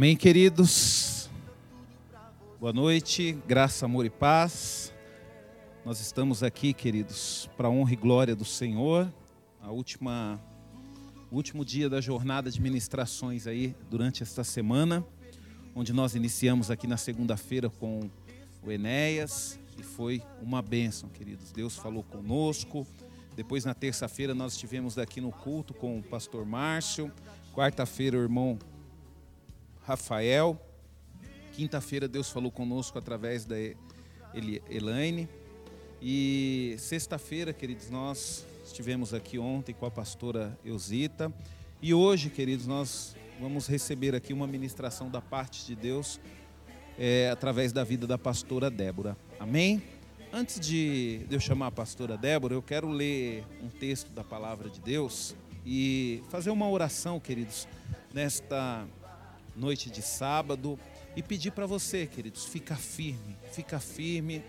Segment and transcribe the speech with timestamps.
[0.00, 1.28] Amém, queridos?
[2.58, 4.94] Boa noite, graça, amor e paz.
[5.84, 9.12] Nós estamos aqui, queridos, para a honra e glória do Senhor.
[9.60, 10.40] A última,
[11.30, 15.04] o último dia da jornada de ministrações aí durante esta semana,
[15.74, 18.08] onde nós iniciamos aqui na segunda-feira com
[18.62, 21.52] o Enéas e foi uma bênção, queridos.
[21.52, 22.86] Deus falou conosco.
[23.36, 27.12] Depois na terça-feira nós estivemos aqui no culto com o pastor Márcio.
[27.52, 28.58] Quarta-feira o irmão
[29.82, 30.60] Rafael.
[31.52, 33.56] Quinta-feira Deus falou conosco através da
[34.68, 35.28] Elaine.
[36.00, 41.32] E sexta-feira, queridos, nós estivemos aqui ontem com a pastora Eusita.
[41.82, 46.20] E hoje, queridos, nós vamos receber aqui uma ministração da parte de Deus
[46.98, 49.16] é, através da vida da pastora Débora.
[49.38, 49.82] Amém?
[50.32, 54.80] Antes de eu chamar a pastora Débora, eu quero ler um texto da palavra de
[54.80, 55.34] Deus
[55.66, 57.66] e fazer uma oração, queridos,
[58.14, 58.86] nesta
[59.56, 60.78] noite de sábado
[61.16, 64.42] e pedir para você, queridos, fica firme, fica firme,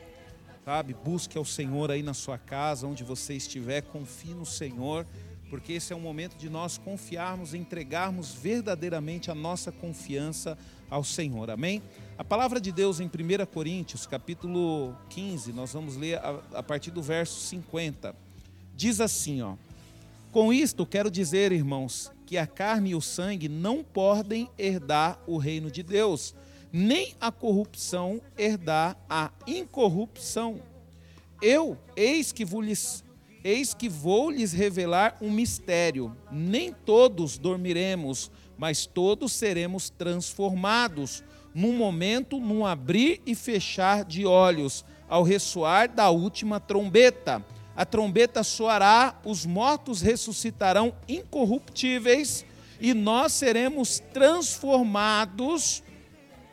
[0.64, 0.94] sabe?
[0.94, 5.06] Busque ao Senhor aí na sua casa, onde você estiver, confie no Senhor,
[5.50, 10.58] porque esse é o momento de nós confiarmos, entregarmos verdadeiramente a nossa confiança
[10.90, 11.50] ao Senhor.
[11.50, 11.82] Amém?
[12.18, 16.92] A palavra de Deus em 1 Coríntios, capítulo 15, nós vamos ler a, a partir
[16.92, 18.16] do verso 50.
[18.76, 19.56] Diz assim, ó:
[20.32, 25.36] Com isto quero dizer, irmãos, que a carne e o sangue não podem herdar o
[25.36, 26.34] reino de Deus,
[26.72, 30.62] nem a corrupção herdar a incorrupção.
[31.42, 33.04] Eu, eis que vos
[33.44, 36.16] eis que vou lhes revelar um mistério.
[36.32, 44.86] Nem todos dormiremos, mas todos seremos transformados, num momento, num abrir e fechar de olhos,
[45.10, 52.44] ao ressoar da última trombeta a trombeta soará, os mortos ressuscitarão incorruptíveis
[52.80, 55.84] e nós seremos transformados,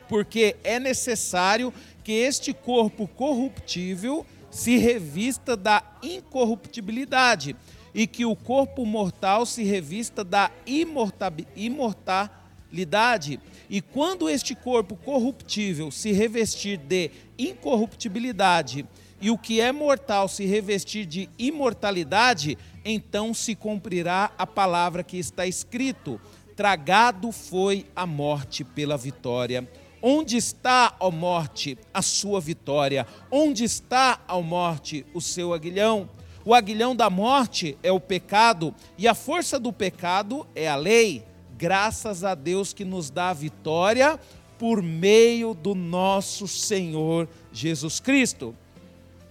[0.09, 1.73] porque é necessário
[2.05, 7.57] que este corpo corruptível se revista da incorruptibilidade
[7.95, 13.41] e que o corpo mortal se revista da imortalidade.
[13.69, 18.87] E quando este corpo corruptível se revestir de incorruptibilidade,
[19.21, 25.19] e o que é mortal se revestir de imortalidade, então se cumprirá a palavra que
[25.19, 26.21] está escrito:
[26.57, 29.69] tragado foi a morte pela vitória.
[30.01, 33.05] Onde está, ó morte, a sua vitória?
[33.31, 36.09] Onde está, ó morte, o seu aguilhão?
[36.45, 41.25] O aguilhão da morte é o pecado, e a força do pecado é a lei.
[41.59, 44.19] Graças a Deus que nos dá a vitória
[44.57, 48.55] por meio do nosso Senhor Jesus Cristo.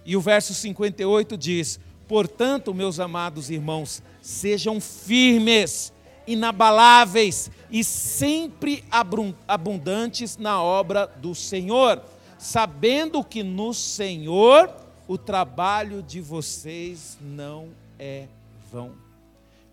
[0.08, 5.92] E o verso 58 diz: Portanto, meus amados irmãos, sejam firmes,
[6.26, 8.82] inabaláveis e sempre
[9.46, 12.02] abundantes na obra do Senhor,
[12.38, 14.74] sabendo que no Senhor
[15.06, 18.28] o trabalho de vocês não é
[18.72, 18.92] vão.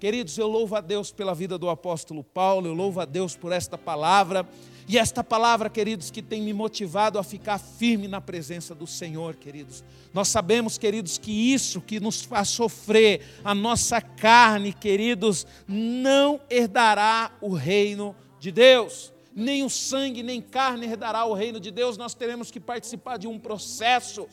[0.02, 3.54] Queridos, eu louvo a Deus pela vida do apóstolo Paulo, eu louvo a Deus por
[3.54, 4.46] esta palavra.
[4.88, 9.36] E esta palavra, queridos, que tem me motivado a ficar firme na presença do Senhor,
[9.36, 9.84] queridos.
[10.14, 17.32] Nós sabemos, queridos, que isso que nos faz sofrer, a nossa carne, queridos, não herdará
[17.42, 19.12] o reino de Deus.
[19.34, 21.98] Nem o sangue, nem carne herdará o reino de Deus.
[21.98, 24.28] Nós teremos que participar de um processo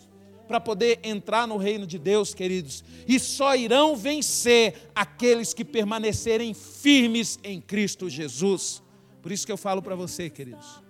[0.46, 2.84] para poder entrar no reino de Deus, queridos.
[3.08, 8.81] E só irão vencer aqueles que permanecerem firmes em Cristo Jesus.
[9.22, 10.82] Por isso que eu falo para você, queridos,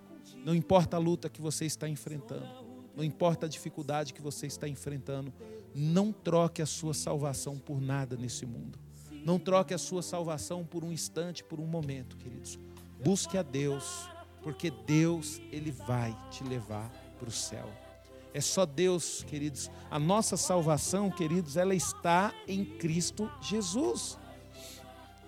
[0.43, 2.47] não importa a luta que você está enfrentando,
[2.95, 5.31] não importa a dificuldade que você está enfrentando,
[5.73, 8.79] não troque a sua salvação por nada nesse mundo.
[9.23, 12.59] Não troque a sua salvação por um instante, por um momento, queridos.
[13.03, 14.09] Busque a Deus,
[14.41, 17.69] porque Deus ele vai te levar para o céu.
[18.33, 19.71] É só Deus, queridos.
[19.89, 24.17] A nossa salvação, queridos, ela está em Cristo Jesus.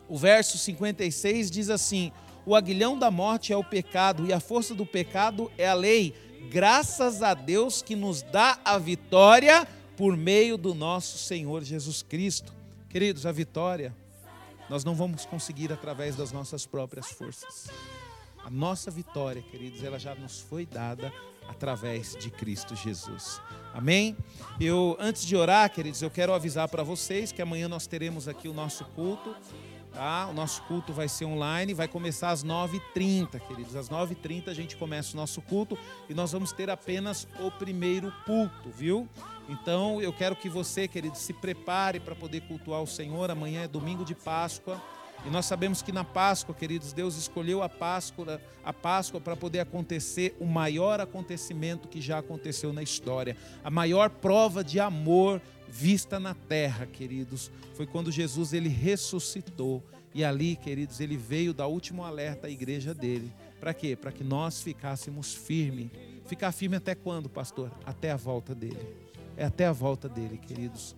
[0.09, 2.11] O verso 56 diz assim:
[2.45, 6.13] o aguilhão da morte é o pecado e a força do pecado é a lei.
[6.49, 9.67] Graças a Deus que nos dá a vitória
[9.97, 12.53] por meio do nosso Senhor Jesus Cristo.
[12.87, 13.95] Queridos, a vitória
[14.69, 17.67] nós não vamos conseguir através das nossas próprias forças.
[18.43, 21.11] A nossa vitória, queridos, ela já nos foi dada
[21.47, 23.41] através de Cristo Jesus.
[23.73, 24.15] Amém?
[24.59, 28.47] Eu antes de orar, queridos, eu quero avisar para vocês que amanhã nós teremos aqui
[28.47, 29.35] o nosso culto
[29.95, 30.27] Tá?
[30.27, 33.77] O nosso culto vai ser online, vai começar às 9h30, queridos.
[33.77, 35.77] Às 9h30 a gente começa o nosso culto
[36.09, 39.07] e nós vamos ter apenas o primeiro culto, viu?
[39.47, 43.31] Então eu quero que você, querido, se prepare para poder cultuar o Senhor.
[43.31, 44.81] Amanhã é domingo de Páscoa
[45.25, 49.59] E nós sabemos que na Páscoa, queridos, Deus escolheu a Páscoa, a Páscoa para poder
[49.59, 55.41] acontecer o maior acontecimento que já aconteceu na história, a maior prova de amor
[55.75, 59.83] vista na terra, queridos, foi quando Jesus ele ressuscitou.
[60.13, 63.29] E ali, queridos, ele veio dar último alerta à igreja dele.
[63.59, 63.93] Para quê?
[63.93, 65.91] Para que nós ficássemos firmes.
[66.25, 67.69] Ficar firme até quando, pastor?
[67.85, 68.95] Até a volta dele.
[69.35, 70.95] É até a volta dele, queridos.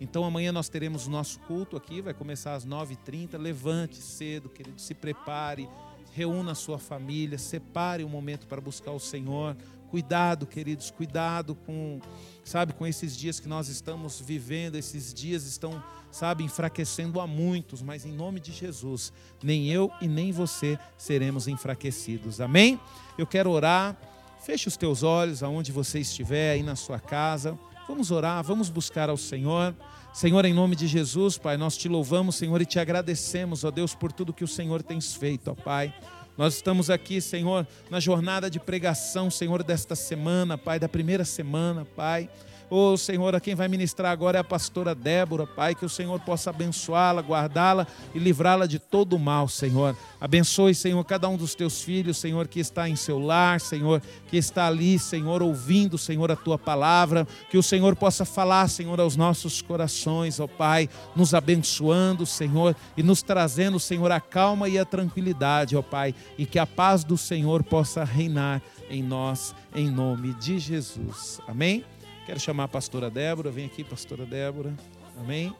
[0.00, 3.36] Então amanhã nós teremos o nosso culto aqui, vai começar às 9h30.
[3.36, 5.68] Levante cedo, querido, se prepare,
[6.14, 9.56] reúna a sua família, separe um momento para buscar o Senhor.
[9.90, 12.00] Cuidado, queridos, cuidado com,
[12.44, 17.82] sabe, com esses dias que nós estamos vivendo, esses dias estão, sabe, enfraquecendo a muitos,
[17.82, 19.12] mas em nome de Jesus,
[19.42, 22.40] nem eu e nem você seremos enfraquecidos.
[22.40, 22.78] Amém?
[23.18, 23.96] Eu quero orar.
[24.40, 27.58] Feche os teus olhos aonde você estiver, aí na sua casa.
[27.90, 29.74] Vamos orar, vamos buscar ao Senhor.
[30.14, 33.96] Senhor, em nome de Jesus, Pai, nós te louvamos, Senhor, e te agradecemos, ó Deus,
[33.96, 35.92] por tudo que o Senhor tens feito, ó Pai.
[36.38, 41.84] Nós estamos aqui, Senhor, na jornada de pregação, Senhor, desta semana, Pai, da primeira semana,
[41.84, 42.30] Pai.
[42.72, 46.20] Oh, Senhor, a quem vai ministrar agora é a pastora Débora, Pai, que o Senhor
[46.20, 47.84] possa abençoá-la, guardá-la
[48.14, 49.96] e livrá-la de todo o mal, Senhor.
[50.20, 54.36] Abençoe, Senhor, cada um dos teus filhos, Senhor, que está em seu lar, Senhor, que
[54.36, 57.26] está ali, Senhor, ouvindo, Senhor, a tua palavra.
[57.50, 63.02] Que o Senhor possa falar, Senhor, aos nossos corações, ó Pai, nos abençoando, Senhor, e
[63.02, 67.18] nos trazendo, Senhor, a calma e a tranquilidade, ó Pai, e que a paz do
[67.18, 71.40] Senhor possa reinar em nós, em nome de Jesus.
[71.48, 71.84] Amém?
[72.30, 73.50] Quero chamar a pastora Débora.
[73.50, 74.72] Vem aqui, pastora Débora.
[75.18, 75.52] Amém.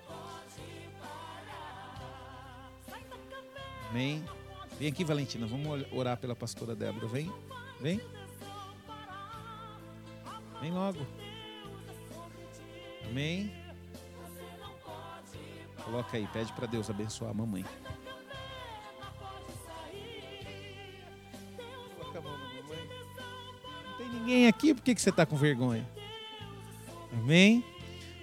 [3.88, 4.24] Amém.
[4.78, 5.48] Vem aqui, Valentina.
[5.48, 7.08] Vamos orar pela pastora Débora.
[7.08, 7.28] Vem.
[7.80, 8.00] Vem.
[10.60, 11.04] Vem logo.
[13.04, 13.52] Amém.
[15.84, 17.64] Coloca aí, pede para Deus abençoar a mamãe.
[21.98, 22.88] Coloca a mão na mamãe.
[23.88, 25.84] Não tem ninguém aqui, por que, que você está com vergonha?
[27.12, 27.64] Amém?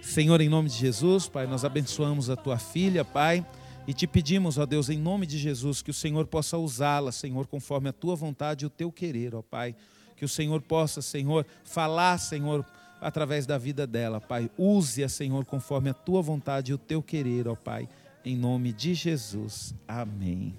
[0.01, 3.45] Senhor, em nome de Jesus, Pai, nós abençoamos a tua filha, Pai,
[3.85, 7.45] e te pedimos, ó Deus, em nome de Jesus, que o Senhor possa usá-la, Senhor,
[7.47, 9.75] conforme a tua vontade e o teu querer, ó Pai.
[10.15, 12.65] Que o Senhor possa, Senhor, falar, Senhor,
[13.01, 14.49] através da vida dela, Pai.
[14.57, 17.87] Use-a, Senhor, conforme a tua vontade e o teu querer, ó Pai.
[18.23, 19.75] Em nome de Jesus.
[19.87, 20.55] Amém.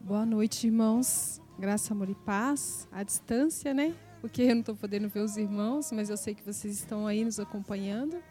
[0.00, 1.40] Boa noite, irmãos.
[1.58, 2.88] Graça, amor e paz.
[2.92, 3.94] À distância, né?
[4.24, 7.22] Porque eu não estou podendo ver os irmãos, mas eu sei que vocês estão aí
[7.22, 8.22] nos acompanhando.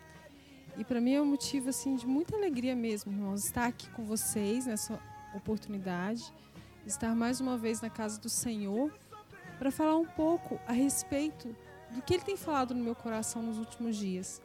[0.76, 4.04] E para mim é um motivo assim de muita alegria mesmo, irmãos, estar aqui com
[4.04, 5.00] vocês nessa
[5.36, 6.34] oportunidade,
[6.84, 8.92] estar mais uma vez na casa do Senhor
[9.60, 11.56] para falar um pouco a respeito
[11.92, 14.42] do que Ele tem falado no meu coração nos últimos dias.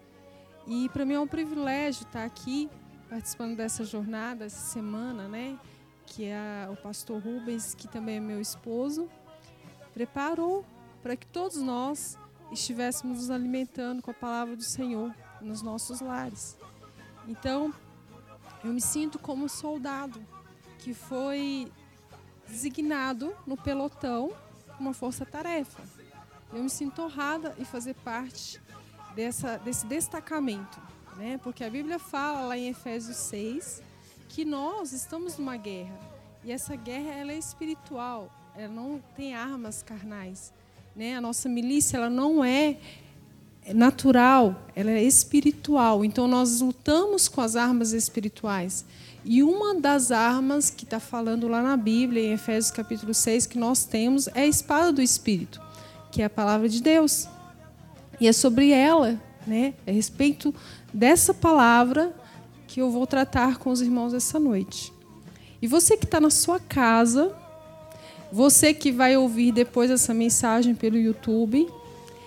[0.66, 2.68] E para mim é um privilégio estar aqui
[3.08, 5.58] participando dessa jornada, essa semana, né?
[6.04, 9.08] Que é o pastor Rubens, que também é meu esposo,
[9.94, 10.62] preparou
[11.08, 12.18] para que todos nós
[12.52, 15.10] estivéssemos nos alimentando com a palavra do Senhor
[15.40, 16.54] nos nossos lares.
[17.26, 17.72] Então,
[18.62, 20.22] eu me sinto como um soldado
[20.78, 21.72] que foi
[22.46, 24.34] designado no pelotão
[24.78, 25.82] uma força-tarefa.
[26.52, 28.60] Eu me sinto honrada em fazer parte
[29.14, 30.78] dessa, desse destacamento,
[31.16, 31.40] né?
[31.42, 33.82] porque a Bíblia fala lá em Efésios 6
[34.28, 35.98] que nós estamos numa guerra
[36.44, 40.52] e essa guerra ela é espiritual, ela não tem armas carnais,
[40.98, 41.14] né?
[41.14, 42.76] A nossa milícia ela não é
[43.72, 46.04] natural, ela é espiritual.
[46.04, 48.84] Então nós lutamos com as armas espirituais.
[49.24, 53.56] E uma das armas que está falando lá na Bíblia, em Efésios capítulo 6, que
[53.60, 55.62] nós temos é a espada do Espírito,
[56.10, 57.28] que é a palavra de Deus.
[58.20, 60.52] E é sobre ela, né, a respeito
[60.92, 62.12] dessa palavra,
[62.66, 64.92] que eu vou tratar com os irmãos essa noite.
[65.62, 67.32] E você que está na sua casa,
[68.30, 71.68] você que vai ouvir depois essa mensagem pelo YouTube,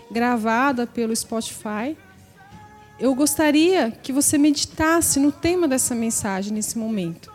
[0.09, 1.95] gravada pelo Spotify,
[2.99, 7.31] eu gostaria que você meditasse no tema dessa mensagem nesse momento.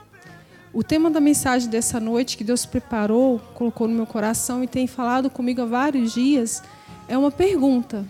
[0.72, 4.86] O tema da mensagem dessa noite que Deus preparou, colocou no meu coração e tem
[4.86, 6.62] falado comigo há vários dias,
[7.08, 8.04] é uma pergunta.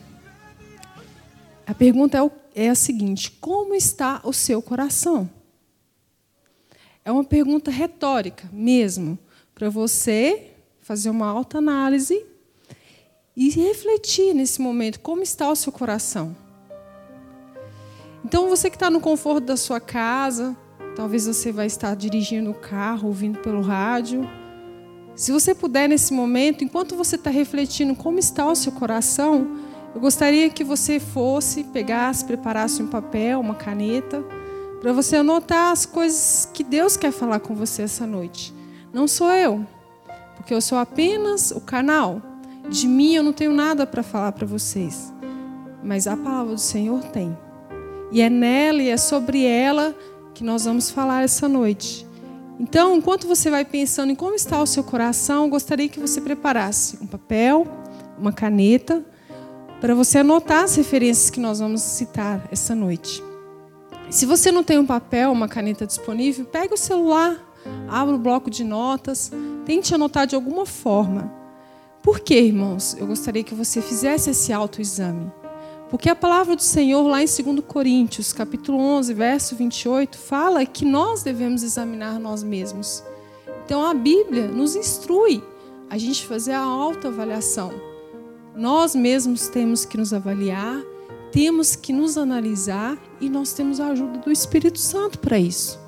[1.67, 5.31] A pergunta é, é a seguinte: como está o seu coração?
[7.05, 9.19] É uma pergunta retórica mesmo
[9.57, 10.51] para você
[10.83, 12.27] fazer uma alta análise
[13.35, 16.37] e refletir nesse momento como está o seu coração.
[18.23, 20.55] Então, você que está no conforto da sua casa,
[20.95, 24.29] talvez você vai estar dirigindo o carro, ouvindo pelo rádio.
[25.15, 29.57] Se você puder nesse momento, enquanto você está refletindo como está o seu coração,
[29.95, 34.23] eu gostaria que você fosse, pegasse, preparasse um papel, uma caneta,
[34.83, 38.55] para você anotar as coisas que Deus quer falar com você essa noite.
[38.97, 39.63] Não sou eu,
[40.37, 42.23] porque eu sou apenas o canal.
[42.67, 45.13] De mim eu não tenho nada para falar para vocês,
[45.85, 47.37] mas a palavra do Senhor tem.
[48.11, 49.95] E é nela e é sobre ela
[50.33, 52.07] que nós vamos falar essa noite.
[52.59, 56.19] Então, enquanto você vai pensando em como está o seu coração, eu gostaria que você
[56.19, 57.67] preparasse um papel,
[58.19, 59.05] uma caneta,
[59.79, 63.23] para você anotar as referências que nós vamos citar essa noite.
[64.09, 67.46] Se você não tem um papel, uma caneta disponível, pegue o celular,
[67.89, 69.31] abra o bloco de notas,
[69.65, 71.33] tente anotar de alguma forma.
[72.03, 72.97] Por quê, irmãos?
[72.99, 75.33] Eu gostaria que você fizesse esse autoexame.
[75.91, 80.85] Porque a palavra do Senhor, lá em 2 Coríntios, capítulo 11, verso 28, fala que
[80.85, 83.05] nós devemos examinar nós mesmos.
[83.65, 85.43] Então a Bíblia nos instrui
[85.89, 87.73] a gente fazer a autoavaliação.
[88.55, 90.83] Nós mesmos temos que nos avaliar,
[91.31, 95.86] temos que nos analisar e nós temos a ajuda do Espírito Santo para isso.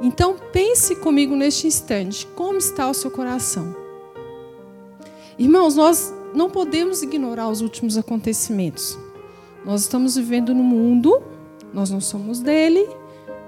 [0.00, 3.76] Então pense comigo neste instante, como está o seu coração?
[5.38, 8.98] Irmãos, nós não podemos ignorar os últimos acontecimentos.
[9.64, 11.22] Nós estamos vivendo no mundo,
[11.72, 12.88] nós não somos dele,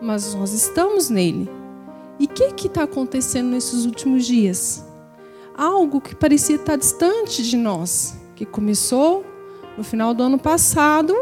[0.00, 1.48] mas nós estamos nele.
[2.18, 4.84] E o que está acontecendo nesses últimos dias?
[5.54, 9.24] algo que parecia estar distante de nós, que começou
[9.76, 11.14] no final do ano passado,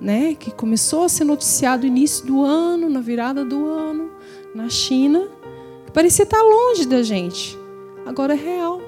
[0.00, 4.10] né, que começou a ser noticiado no início do ano, na virada do ano,
[4.54, 5.28] na China,
[5.86, 7.58] que parecia estar longe da gente.
[8.04, 8.80] Agora é real,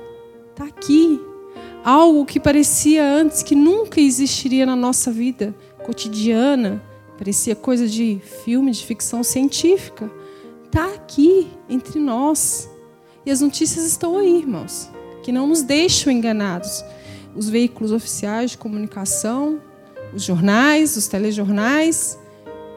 [0.50, 1.20] está aqui.
[1.84, 6.82] Algo que parecia antes que nunca existiria na nossa vida cotidiana,
[7.16, 10.10] parecia coisa de filme, de ficção científica,
[10.66, 12.68] está aqui entre nós.
[13.24, 14.90] E as notícias estão aí, irmãos,
[15.22, 16.84] que não nos deixam enganados.
[17.34, 19.60] Os veículos oficiais de comunicação,
[20.12, 22.18] os jornais, os telejornais,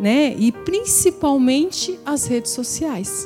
[0.03, 0.35] né?
[0.37, 3.25] E principalmente as redes sociais.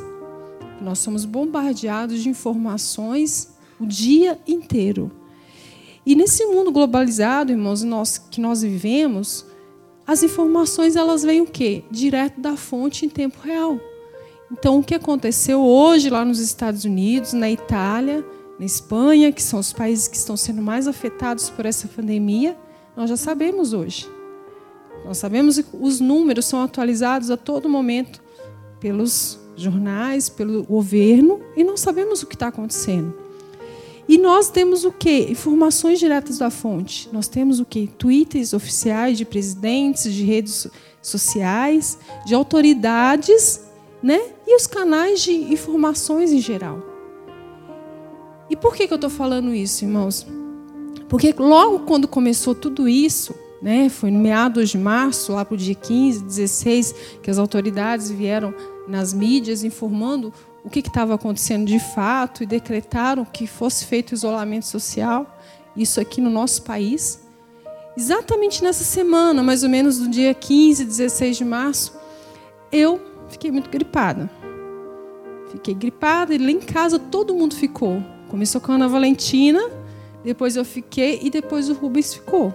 [0.79, 5.11] Nós somos bombardeados de informações o dia inteiro.
[6.05, 9.43] E nesse mundo globalizado, irmãos, nós, que nós vivemos,
[10.05, 11.83] as informações elas vêm o quê?
[11.89, 13.79] Direto da fonte em tempo real.
[14.51, 18.23] Então, o que aconteceu hoje lá nos Estados Unidos, na Itália,
[18.59, 22.55] na Espanha, que são os países que estão sendo mais afetados por essa pandemia,
[22.95, 24.16] nós já sabemos hoje.
[25.07, 28.21] Nós sabemos que os números são atualizados a todo momento
[28.79, 33.13] pelos jornais, pelo governo, e nós sabemos o que está acontecendo.
[34.07, 35.27] E nós temos o quê?
[35.29, 37.09] Informações diretas da fonte.
[37.11, 37.89] Nós temos o quê?
[37.97, 40.67] Twitters oficiais de presidentes, de redes
[41.01, 43.67] sociais, de autoridades
[44.01, 44.21] né?
[44.45, 46.81] E os canais de informações em geral.
[48.49, 50.25] E por que, que eu estou falando isso, irmãos?
[51.09, 55.57] Porque logo quando começou tudo isso, né, foi no meados de março, lá para o
[55.57, 58.53] dia 15, 16, que as autoridades vieram
[58.87, 60.33] nas mídias informando
[60.63, 65.39] o que estava acontecendo de fato e decretaram que fosse feito isolamento social,
[65.75, 67.21] isso aqui no nosso país.
[67.95, 71.93] Exatamente nessa semana, mais ou menos do dia 15, 16 de março,
[72.71, 74.29] eu fiquei muito gripada.
[75.51, 78.03] Fiquei gripada e lá em casa todo mundo ficou.
[78.27, 79.61] Começou com a Ana Valentina,
[80.23, 82.53] depois eu fiquei e depois o Rubens ficou.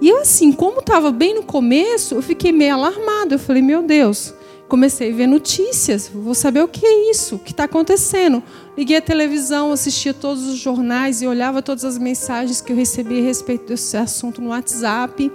[0.00, 3.34] E eu, assim, como estava bem no começo, eu fiquei meio alarmada.
[3.34, 4.34] Eu falei, meu Deus.
[4.68, 8.42] Comecei a ver notícias, vou saber o que é isso, o que está acontecendo.
[8.76, 13.20] Liguei a televisão, assistia todos os jornais e olhava todas as mensagens que eu recebia
[13.20, 15.30] a respeito desse assunto no WhatsApp.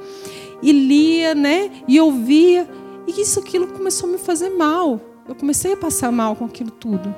[0.62, 1.72] E lia, né?
[1.88, 2.70] E ouvia.
[3.08, 5.00] E isso aquilo começou a me fazer mal.
[5.28, 7.16] Eu comecei a passar mal com aquilo tudo.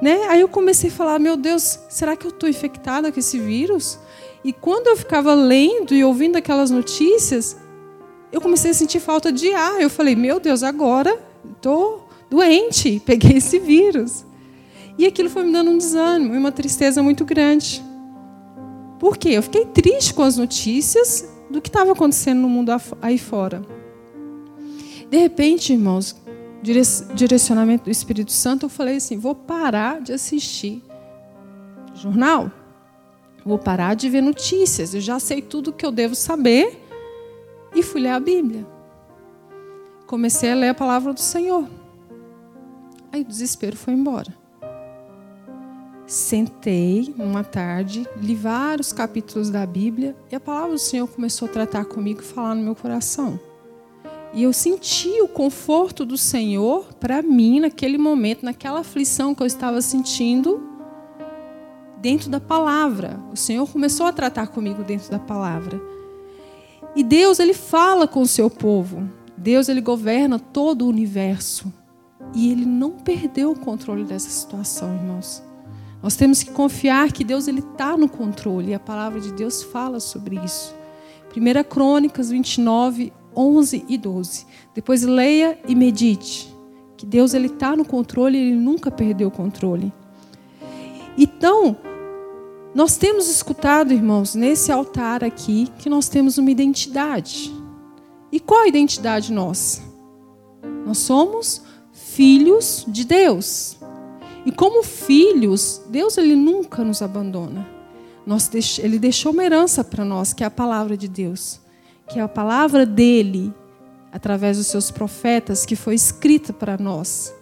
[0.00, 0.24] Né?
[0.28, 3.98] Aí eu comecei a falar: meu Deus, será que eu estou infectada com esse vírus?
[4.42, 7.56] E quando eu ficava lendo e ouvindo aquelas notícias,
[8.32, 9.80] eu comecei a sentir falta de ar.
[9.80, 14.24] Eu falei: meu Deus, agora estou doente, peguei esse vírus.
[14.96, 17.82] E aquilo foi me dando um desânimo e uma tristeza muito grande.
[18.98, 19.30] Por quê?
[19.30, 22.70] Eu fiquei triste com as notícias do que estava acontecendo no mundo
[23.00, 23.62] aí fora.
[25.08, 26.14] De repente, irmãos,
[27.14, 30.82] direcionamento do Espírito Santo, eu falei assim: vou parar de assistir
[31.94, 32.50] jornal,
[33.44, 36.80] vou parar de ver notícias, eu já sei tudo o que eu devo saber,
[37.74, 38.66] e fui ler a Bíblia.
[40.06, 41.68] Comecei a ler a palavra do Senhor.
[43.12, 44.34] Aí o desespero foi embora.
[46.06, 51.52] Sentei numa tarde, li vários capítulos da Bíblia, e a palavra do Senhor começou a
[51.52, 53.38] tratar comigo e falar no meu coração.
[54.32, 59.46] E eu senti o conforto do Senhor para mim naquele momento, naquela aflição que eu
[59.46, 60.69] estava sentindo,
[62.00, 63.20] dentro da palavra.
[63.32, 65.80] O Senhor começou a tratar comigo dentro da palavra.
[66.94, 69.08] E Deus, ele fala com o seu povo.
[69.36, 71.72] Deus ele governa todo o universo
[72.34, 75.42] e ele não perdeu o controle dessa situação, irmãos.
[76.02, 79.62] Nós temos que confiar que Deus ele está no controle e a palavra de Deus
[79.62, 80.74] fala sobre isso.
[81.34, 84.46] 1 Crônicas 29, 11 e 12.
[84.74, 86.54] Depois leia e medite
[86.96, 89.90] que Deus ele está no controle ele nunca perdeu o controle.
[91.16, 91.76] Então,
[92.74, 97.52] nós temos escutado, irmãos, nesse altar aqui, que nós temos uma identidade.
[98.30, 99.82] E qual a identidade nossa?
[100.86, 101.62] Nós somos
[101.92, 103.76] filhos de Deus.
[104.46, 107.68] E como filhos, Deus ele nunca nos abandona.
[108.24, 108.48] Nós
[108.78, 111.60] ele deixou uma herança para nós, que é a palavra de Deus,
[112.08, 113.52] que é a palavra dele,
[114.12, 117.34] através dos seus profetas, que foi escrita para nós.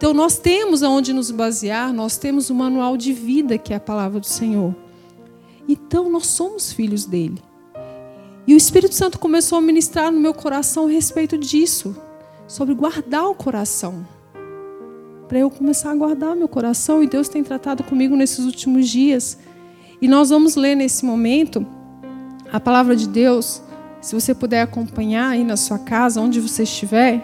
[0.00, 3.80] Então nós temos aonde nos basear, nós temos o manual de vida, que é a
[3.80, 4.74] palavra do Senhor.
[5.68, 7.38] Então nós somos filhos dele.
[8.46, 11.94] E o Espírito Santo começou a ministrar no meu coração a respeito disso,
[12.48, 14.06] sobre guardar o coração
[15.28, 17.02] para eu começar a guardar meu coração.
[17.02, 19.36] E Deus tem tratado comigo nesses últimos dias.
[20.00, 21.66] E nós vamos ler nesse momento
[22.50, 23.60] a palavra de Deus.
[24.00, 27.22] Se você puder acompanhar aí na sua casa, onde você estiver,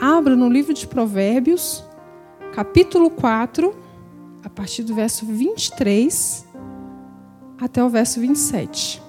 [0.00, 1.84] abra no livro de Provérbios,
[2.54, 3.74] capítulo 4,
[4.42, 6.46] a partir do verso 23
[7.60, 9.02] até o verso 27.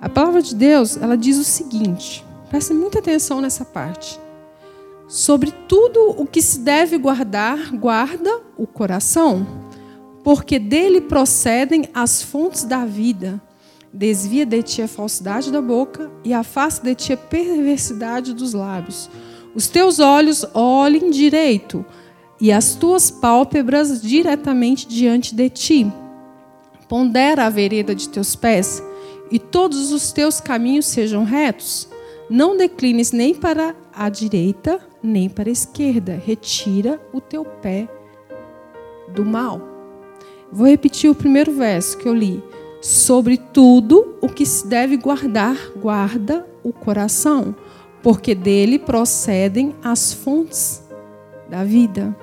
[0.00, 4.18] A palavra de Deus, ela diz o seguinte: preste muita atenção nessa parte.
[5.06, 9.46] Sobre tudo o que se deve guardar, guarda o coração,
[10.22, 13.40] porque dele procedem as fontes da vida.
[13.90, 19.08] Desvia de ti a falsidade da boca e afasta de ti a perversidade dos lábios.
[19.58, 21.84] Os teus olhos olhem direito
[22.40, 25.92] e as tuas pálpebras diretamente diante de ti.
[26.88, 28.80] Pondera a vereda de teus pés
[29.32, 31.88] e todos os teus caminhos sejam retos.
[32.30, 36.22] Não declines nem para a direita nem para a esquerda.
[36.24, 37.88] Retira o teu pé
[39.12, 39.60] do mal.
[40.52, 42.40] Vou repetir o primeiro verso que eu li.
[42.80, 47.56] Sobre tudo o que se deve guardar, guarda o coração,
[48.02, 50.82] porque dele procedem as fontes
[51.48, 52.16] da vida.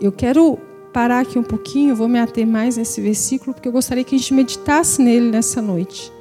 [0.00, 0.58] Eu quero
[0.92, 4.18] parar aqui um pouquinho, vou me ater mais nesse versículo, porque eu gostaria que a
[4.18, 6.12] gente meditasse nele nessa noite.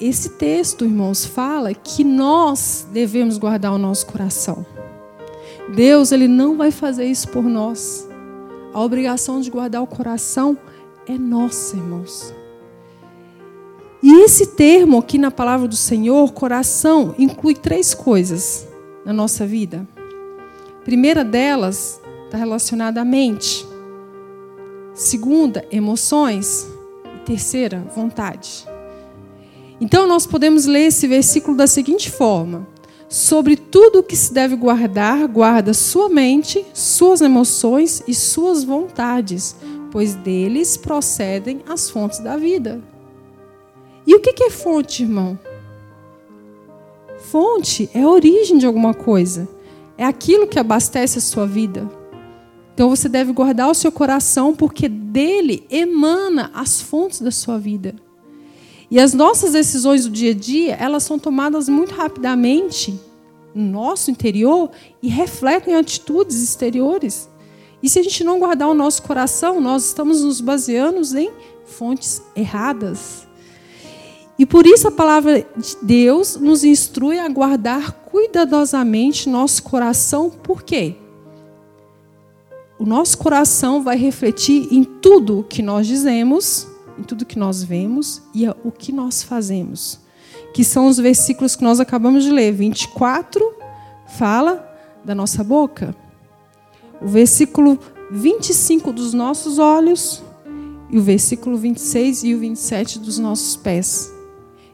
[0.00, 4.64] Esse texto, irmãos, fala que nós devemos guardar o nosso coração.
[5.74, 8.08] Deus, ele não vai fazer isso por nós.
[8.72, 10.56] A obrigação de guardar o coração
[11.06, 12.32] é nossa, irmãos.
[14.02, 18.66] E esse termo aqui na palavra do Senhor, coração, inclui três coisas
[19.04, 19.86] na nossa vida.
[20.80, 23.66] A primeira delas está relacionada à mente.
[24.94, 26.66] Segunda, emoções.
[27.16, 28.66] E terceira, vontade.
[29.80, 32.66] Então nós podemos ler esse versículo da seguinte forma:
[33.08, 39.56] Sobre tudo o que se deve guardar, guarda sua mente, suas emoções e suas vontades,
[39.90, 42.80] pois deles procedem as fontes da vida.
[44.08, 45.38] E o que é fonte, irmão?
[47.30, 49.46] Fonte é a origem de alguma coisa.
[49.98, 51.86] É aquilo que abastece a sua vida.
[52.72, 57.94] Então você deve guardar o seu coração, porque dele emana as fontes da sua vida.
[58.90, 62.98] E as nossas decisões do dia a dia, elas são tomadas muito rapidamente
[63.54, 64.70] no nosso interior
[65.02, 67.28] e refletem atitudes exteriores.
[67.82, 71.30] E se a gente não guardar o nosso coração, nós estamos nos baseando em
[71.66, 73.27] fontes erradas.
[74.38, 80.62] E por isso a palavra de Deus nos instrui a guardar cuidadosamente nosso coração, por
[80.62, 80.94] quê?
[82.78, 87.62] O nosso coração vai refletir em tudo o que nós dizemos em tudo que nós
[87.62, 90.00] vemos e o que nós fazemos.
[90.52, 92.52] Que são os versículos que nós acabamos de ler.
[92.52, 93.54] 24
[94.18, 94.68] fala
[95.04, 95.94] da nossa boca.
[97.00, 97.78] O versículo
[98.10, 100.22] 25 dos nossos olhos
[100.90, 104.12] e o versículo 26 e o 27 dos nossos pés.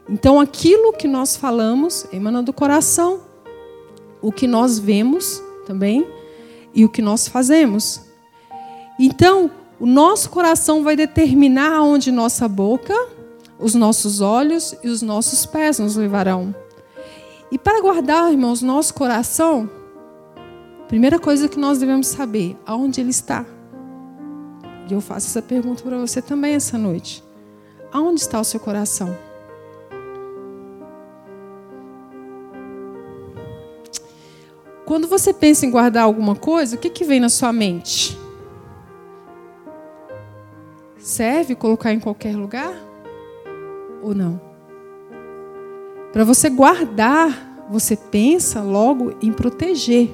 [0.07, 3.21] Então, aquilo que nós falamos emana do coração,
[4.21, 6.07] o que nós vemos também
[6.73, 8.01] e o que nós fazemos.
[8.99, 12.93] Então, o nosso coração vai determinar aonde nossa boca,
[13.59, 16.53] os nossos olhos e os nossos pés nos levarão.
[17.51, 19.69] E para guardar, irmãos, nosso coração,
[20.87, 23.45] primeira coisa que nós devemos saber, aonde ele está.
[24.89, 27.23] E eu faço essa pergunta para você também essa noite.
[27.91, 29.17] Aonde está o seu coração?
[34.85, 38.17] Quando você pensa em guardar alguma coisa, o que, que vem na sua mente?
[41.05, 42.73] serve colocar em qualquer lugar?
[44.01, 44.41] Ou não?
[46.11, 50.09] Para você guardar você pensa logo em proteger.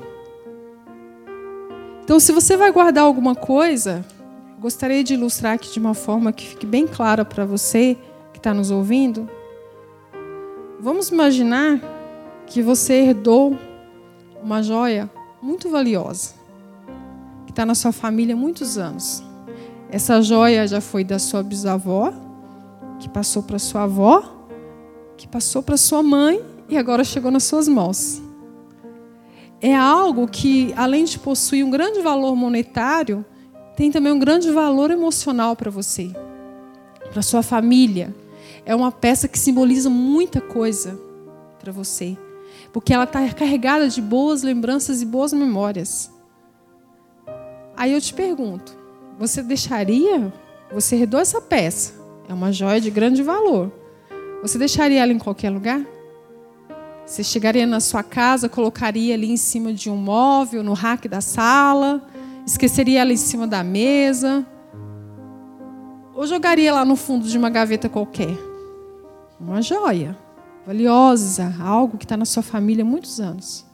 [2.04, 4.06] Então, se você vai guardar alguma coisa,
[4.60, 7.98] gostaria de ilustrar aqui de uma forma que fique bem clara para você
[8.34, 9.30] que está nos ouvindo.
[10.80, 11.80] Vamos imaginar
[12.46, 13.58] que você herdou
[14.42, 15.10] uma joia
[15.42, 16.34] muito valiosa,
[17.46, 19.24] que está na sua família há muitos anos.
[19.90, 22.14] Essa joia já foi da sua bisavó,
[23.00, 24.24] que passou para sua avó,
[25.18, 28.22] que passou para sua mãe e agora chegou nas suas mãos.
[29.60, 33.24] É algo que, além de possuir um grande valor monetário,
[33.76, 36.12] tem também um grande valor emocional para você,
[37.12, 38.16] para sua família.
[38.66, 41.00] É uma peça que simboliza muita coisa
[41.60, 42.18] para você,
[42.72, 46.12] porque ela está carregada de boas lembranças e boas memórias.
[47.76, 48.78] Aí eu te pergunto:
[49.18, 50.32] você deixaria?
[50.72, 51.94] Você herdou essa peça,
[52.30, 53.72] é uma joia de grande valor.
[54.42, 55.86] Você deixaria ela em qualquer lugar?
[57.06, 61.20] Você chegaria na sua casa, colocaria ali em cima de um móvel, no rack da
[61.20, 62.02] sala,
[62.46, 64.46] esqueceria ela em cima da mesa,
[66.16, 68.38] ou jogaria lá no fundo de uma gaveta qualquer?
[69.40, 70.18] Uma joia
[70.66, 73.66] valiosa, algo que está na sua família há muitos anos.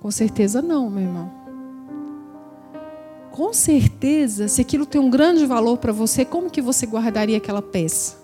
[0.00, 1.44] Com certeza não, meu irmão.
[3.30, 7.62] Com certeza, se aquilo tem um grande valor para você, como que você guardaria aquela
[7.62, 8.16] peça?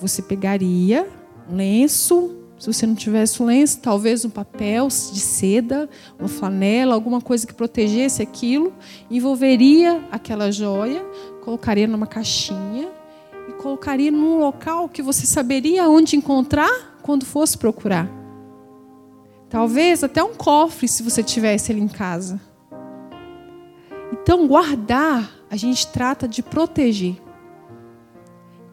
[0.00, 1.08] Você pegaria
[1.48, 6.94] um lenço, se você não tivesse um lenço, talvez um papel de seda, uma flanela,
[6.94, 8.72] alguma coisa que protegesse aquilo,
[9.10, 11.04] envolveria aquela joia,
[11.44, 12.95] colocaria numa caixinha
[13.56, 18.08] colocaria num local que você saberia onde encontrar quando fosse procurar.
[19.48, 22.40] Talvez até um cofre, se você tivesse ele em casa.
[24.12, 27.16] Então, guardar, a gente trata de proteger.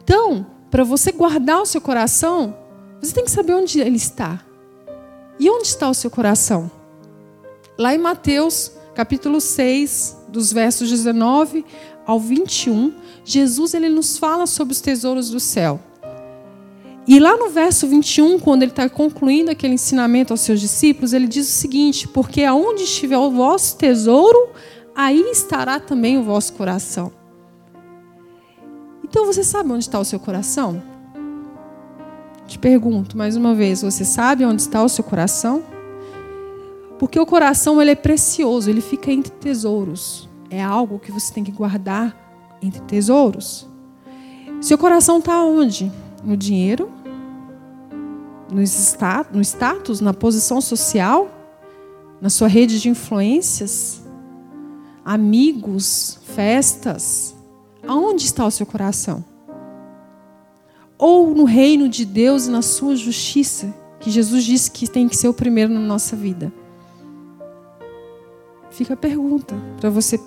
[0.02, 2.56] Então, para você guardar o seu coração,
[3.00, 4.40] você tem que saber onde ele está.
[5.38, 6.70] E onde está o seu coração?
[7.78, 11.64] Lá em Mateus, capítulo 6, dos versos 19
[12.06, 12.92] ao 21,
[13.24, 15.80] Jesus ele nos fala sobre os tesouros do céu.
[17.06, 21.26] E lá no verso 21, quando ele está concluindo aquele ensinamento aos seus discípulos, ele
[21.26, 24.48] diz o seguinte: Porque aonde estiver o vosso tesouro,
[24.94, 27.12] aí estará também o vosso coração.
[29.02, 30.82] Então você sabe onde está o seu coração?
[32.46, 35.62] Te pergunto mais uma vez, você sabe onde está o seu coração?
[36.98, 40.28] Porque o coração ele é precioso, ele fica entre tesouros.
[40.54, 42.16] É algo que você tem que guardar
[42.62, 43.68] entre tesouros.
[44.60, 45.90] Seu coração está onde?
[46.22, 46.90] No dinheiro?
[48.50, 51.28] No status, na posição social?
[52.20, 54.02] Na sua rede de influências?
[55.04, 56.18] Amigos?
[56.22, 57.34] Festas?
[57.86, 59.24] Aonde está o seu coração?
[60.98, 65.16] ou no reino de Deus e na sua justiça, que Jesus disse que tem que
[65.16, 66.52] ser o primeiro na nossa vida?
[68.70, 70.18] Fica a pergunta para você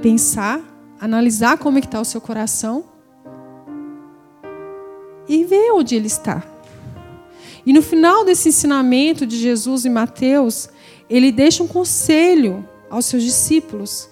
[0.00, 0.62] pensar,
[1.00, 2.84] analisar como é está o seu coração
[5.28, 6.42] e ver onde ele está.
[7.66, 10.70] E no final desse ensinamento de Jesus em Mateus,
[11.10, 14.08] ele deixa um conselho aos seus discípulos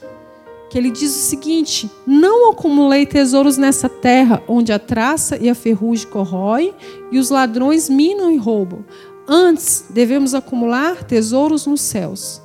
[0.68, 5.55] que ele diz o seguinte: Não acumulei tesouros nessa terra, onde a traça e a
[5.55, 6.75] ferrugem corroem
[7.11, 8.85] e os ladrões minam e roubam.
[9.27, 12.42] Antes, devemos acumular tesouros nos céus.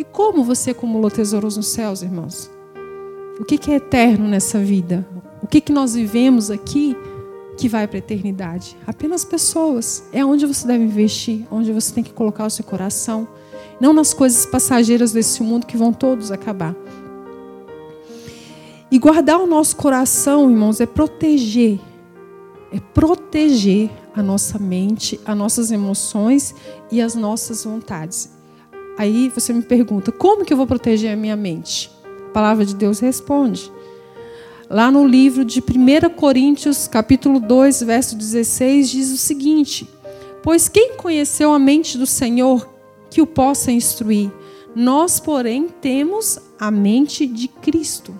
[0.00, 2.50] E como você acumulou tesouros nos céus, irmãos?
[3.38, 5.06] O que é eterno nessa vida?
[5.42, 6.96] O que nós vivemos aqui
[7.58, 8.78] que vai para a eternidade?
[8.86, 10.02] Apenas pessoas.
[10.10, 13.28] É onde você deve investir, onde você tem que colocar o seu coração.
[13.78, 16.74] Não nas coisas passageiras desse mundo que vão todos acabar.
[18.90, 21.78] E guardar o nosso coração, irmãos, é proteger.
[22.72, 26.54] É proteger a nossa mente, as nossas emoções
[26.90, 28.39] e as nossas vontades.
[29.00, 31.90] Aí você me pergunta: como que eu vou proteger a minha mente?
[32.28, 33.72] A palavra de Deus responde.
[34.68, 39.88] Lá no livro de 1 Coríntios, capítulo 2, verso 16, diz o seguinte:
[40.42, 42.68] Pois quem conheceu a mente do Senhor
[43.10, 44.30] que o possa instruir?
[44.76, 48.14] Nós, porém, temos a mente de Cristo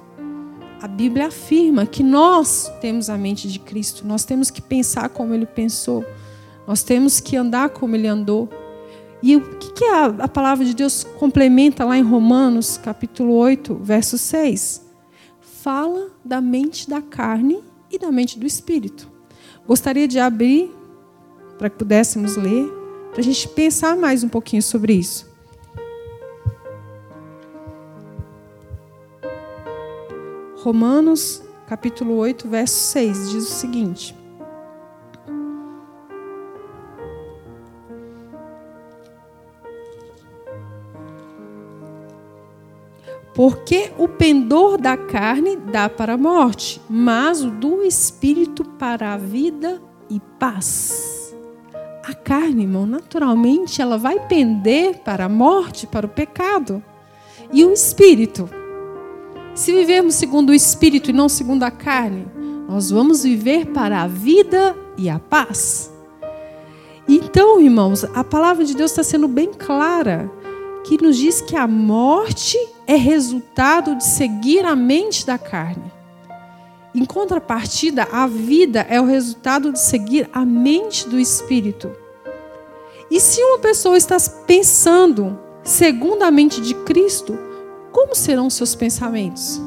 [0.80, 5.34] a Bíblia afirma que nós temos a mente de Cristo, nós temos que pensar como
[5.34, 6.02] ele pensou,
[6.66, 8.48] nós temos que andar como ele andou.
[9.22, 14.16] E o que, a, a palavra de Deus complementa lá em Romanos, capítulo 8, verso
[14.16, 14.82] 6?
[15.40, 19.10] Fala da mente da carne e da mente do espírito.
[19.66, 20.70] Gostaria de abrir
[21.58, 22.66] para que pudéssemos ler,
[23.10, 25.28] para a gente pensar mais um pouquinho sobre isso.
[30.62, 34.16] Romanos, capítulo 8, verso 6, diz o seguinte:
[43.40, 49.16] Porque o pendor da carne dá para a morte, mas o do espírito para a
[49.16, 51.34] vida e paz.
[52.04, 56.84] A carne, irmão, naturalmente ela vai pender para a morte, para o pecado.
[57.50, 58.46] E o espírito?
[59.54, 62.26] Se vivermos segundo o espírito e não segundo a carne,
[62.68, 65.90] nós vamos viver para a vida e a paz.
[67.08, 70.30] Então, irmãos, a palavra de Deus está sendo bem clara,
[70.84, 72.58] que nos diz que a morte
[72.90, 75.92] é resultado de seguir a mente da carne.
[76.92, 81.88] Em contrapartida, a vida é o resultado de seguir a mente do espírito.
[83.08, 87.38] E se uma pessoa está pensando segundo a mente de Cristo,
[87.92, 89.62] como serão seus pensamentos?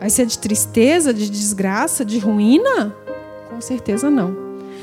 [0.00, 2.92] Vai ser de tristeza, de desgraça, de ruína?
[3.48, 4.36] Com certeza não.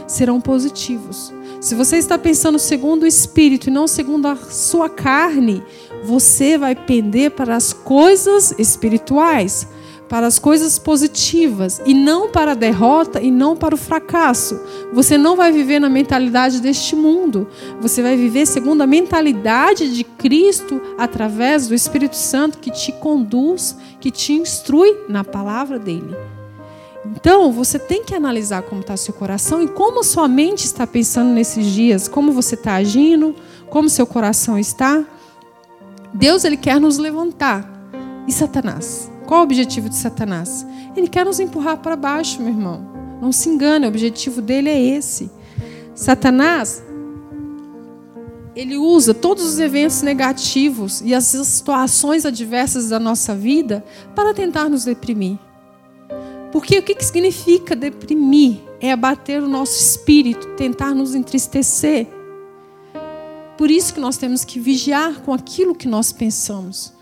[0.07, 1.33] Serão positivos.
[1.59, 5.61] Se você está pensando segundo o espírito e não segundo a sua carne,
[6.05, 9.67] você vai pender para as coisas espirituais,
[10.07, 14.57] para as coisas positivas e não para a derrota e não para o fracasso.
[14.93, 17.45] Você não vai viver na mentalidade deste mundo.
[17.81, 23.75] Você vai viver segundo a mentalidade de Cristo através do Espírito Santo que te conduz,
[23.99, 26.15] que te instrui na palavra dele.
[27.05, 31.31] Então, você tem que analisar como está seu coração e como sua mente está pensando
[31.31, 33.35] nesses dias, como você está agindo,
[33.69, 35.05] como seu coração está.
[36.13, 37.67] Deus ele quer nos levantar.
[38.27, 39.09] E Satanás?
[39.25, 40.65] Qual o objetivo de Satanás?
[40.95, 42.85] Ele quer nos empurrar para baixo, meu irmão.
[43.21, 45.31] Não se engane, o objetivo dele é esse.
[45.95, 46.83] Satanás,
[48.55, 53.85] ele usa todos os eventos negativos e as situações adversas da nossa vida
[54.15, 55.38] para tentar nos deprimir.
[56.51, 58.62] Porque o que significa deprimir?
[58.81, 62.07] É abater o nosso espírito, tentar nos entristecer.
[63.57, 66.93] Por isso que nós temos que vigiar com aquilo que nós pensamos.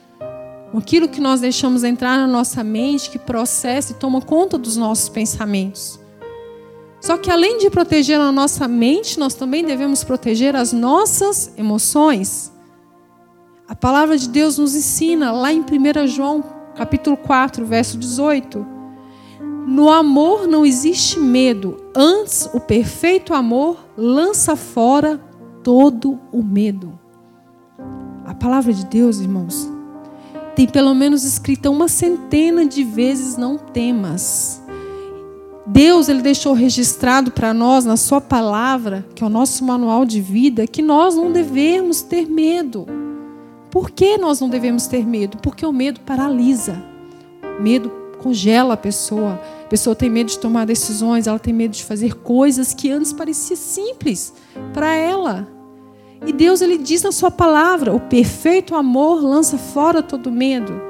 [0.72, 4.76] Com aquilo que nós deixamos entrar na nossa mente, que processa e toma conta dos
[4.76, 6.00] nossos pensamentos.
[7.00, 12.52] Só que além de proteger a nossa mente, nós também devemos proteger as nossas emoções.
[13.68, 16.44] A palavra de Deus nos ensina lá em 1 João,
[16.76, 18.77] capítulo 4, verso 18
[19.68, 25.20] no amor não existe medo, antes o perfeito amor lança fora
[25.62, 26.98] todo o medo.
[28.26, 29.70] A palavra de Deus, irmãos,
[30.56, 34.64] tem pelo menos escrita uma centena de vezes não temas.
[35.66, 40.22] Deus ele deixou registrado para nós na sua palavra, que é o nosso manual de
[40.22, 42.86] vida, que nós não devemos ter medo.
[43.70, 45.38] Por que nós não devemos ter medo?
[45.40, 46.82] Porque o medo paralisa.
[47.60, 49.40] O medo congela a pessoa.
[49.68, 53.12] A pessoa tem medo de tomar decisões, ela tem medo de fazer coisas que antes
[53.12, 54.34] pareciam simples
[54.74, 55.46] para ela.
[56.26, 60.82] E Deus ele diz na sua palavra: o perfeito amor lança fora todo medo.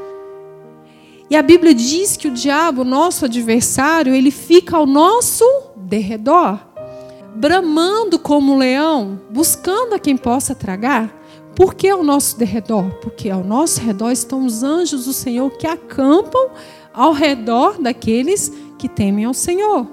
[1.28, 5.44] E a Bíblia diz que o diabo, nosso adversário, ele fica ao nosso
[5.76, 6.60] derredor,
[7.34, 11.12] bramando como um leão, buscando a quem possa tragar.
[11.56, 12.92] Por que ao nosso derredor?
[13.02, 16.52] Porque ao nosso redor estão os anjos do Senhor que acampam
[16.94, 19.88] ao redor daqueles que temem ao Senhor.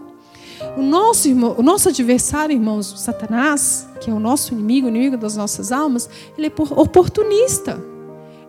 [0.77, 5.17] O nosso, irmão, o nosso adversário, irmãos, Satanás, que é o nosso inimigo, o inimigo
[5.17, 7.83] das nossas almas, ele é oportunista.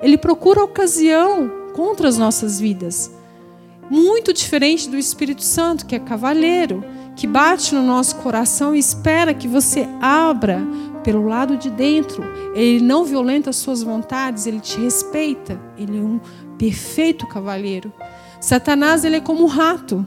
[0.01, 3.11] Ele procura ocasião contra as nossas vidas.
[3.89, 6.83] Muito diferente do Espírito Santo, que é cavalheiro,
[7.15, 10.61] que bate no nosso coração e espera que você abra
[11.03, 12.23] pelo lado de dentro.
[12.55, 15.59] Ele não violenta as suas vontades, ele te respeita.
[15.77, 16.19] Ele é um
[16.57, 17.93] perfeito cavalheiro.
[18.41, 20.05] Satanás ele é como um rato.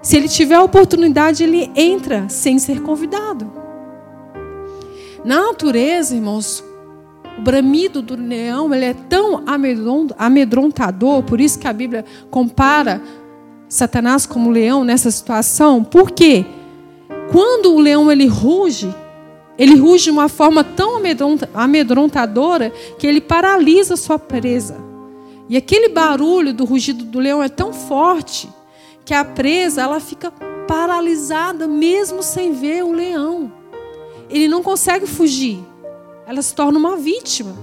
[0.00, 3.50] Se ele tiver a oportunidade, ele entra sem ser convidado.
[5.24, 6.62] Na natureza, irmãos,
[7.38, 9.42] o bramido do leão ele é tão
[10.16, 13.02] amedrontador, por isso que a Bíblia compara
[13.68, 16.46] Satanás como leão nessa situação, porque
[17.30, 18.94] quando o leão ele ruge,
[19.58, 21.00] ele ruge de uma forma tão
[21.52, 24.76] amedrontadora que ele paralisa sua presa.
[25.48, 28.48] E aquele barulho do rugido do leão é tão forte
[29.08, 30.30] que a presa ela fica
[30.66, 33.50] paralisada mesmo sem ver o leão.
[34.28, 35.64] Ele não consegue fugir.
[36.26, 37.56] Ela se torna uma vítima.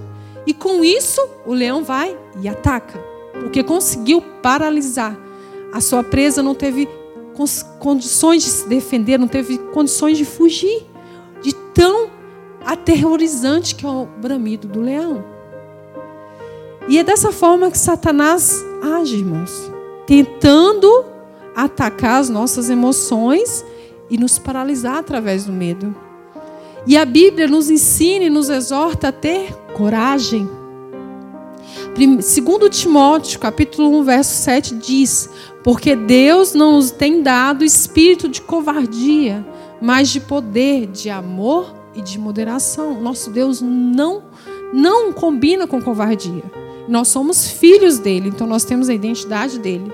[0.44, 2.98] E com isso, o leão vai e ataca,
[3.34, 5.16] porque conseguiu paralisar.
[5.72, 6.88] A sua presa não teve
[7.78, 10.84] condições de se defender, não teve condições de fugir
[11.42, 12.10] de tão
[12.64, 15.24] aterrorizante que é o bramido do leão.
[16.88, 19.70] E é dessa forma que Satanás age, irmãos,
[20.08, 21.14] tentando
[21.56, 23.64] atacar as nossas emoções
[24.10, 25.96] e nos paralisar através do medo.
[26.86, 30.48] E a Bíblia nos ensina e nos exorta a ter coragem.
[32.20, 35.30] Segundo Timóteo, capítulo 1, verso 7 diz:
[35.64, 39.44] "Porque Deus não nos tem dado espírito de covardia,
[39.80, 43.00] mas de poder, de amor e de moderação.
[43.00, 44.22] Nosso Deus não
[44.72, 46.42] não combina com covardia.
[46.86, 49.90] Nós somos filhos dele, então nós temos a identidade dele.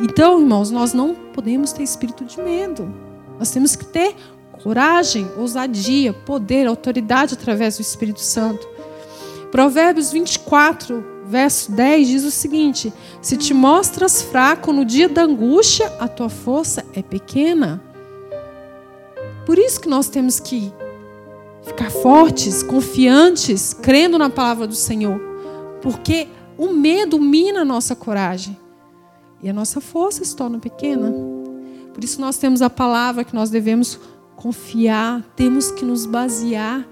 [0.00, 2.92] Então, irmãos, nós não podemos ter espírito de medo.
[3.38, 4.14] Nós temos que ter
[4.62, 8.68] coragem, ousadia, poder, autoridade através do Espírito Santo.
[9.50, 15.92] Provérbios 24, verso 10 diz o seguinte: Se te mostras fraco no dia da angústia,
[15.98, 17.82] a tua força é pequena.
[19.46, 20.72] Por isso que nós temos que
[21.62, 25.18] ficar fortes, confiantes, crendo na palavra do Senhor.
[25.80, 28.56] Porque o medo mina a nossa coragem.
[29.42, 31.12] E a nossa força se torna pequena.
[31.92, 33.98] Por isso nós temos a palavra que nós devemos
[34.36, 36.86] confiar, temos que nos basear.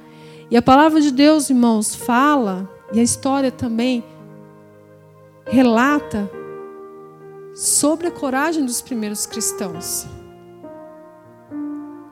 [0.51, 4.05] E a palavra de Deus, irmãos, fala, e a história também
[5.47, 6.31] relata
[7.55, 10.07] sobre a coragem dos primeiros cristãos.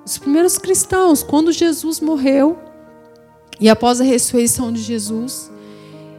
[0.04, 2.58] Os primeiros cristãos, quando Jesus morreu,
[3.60, 5.50] e após a ressurreição de Jesus,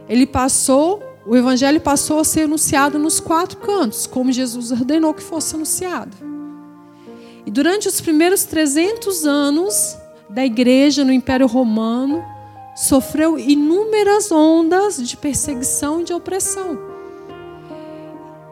[0.08, 5.22] ele passou, o evangelho passou a ser anunciado nos quatro cantos, como Jesus ordenou que
[5.22, 6.16] fosse anunciado.
[7.44, 9.96] E durante os primeiros 300 anos
[10.28, 12.22] da igreja no Império Romano,
[12.76, 16.78] sofreu inúmeras ondas de perseguição e de opressão.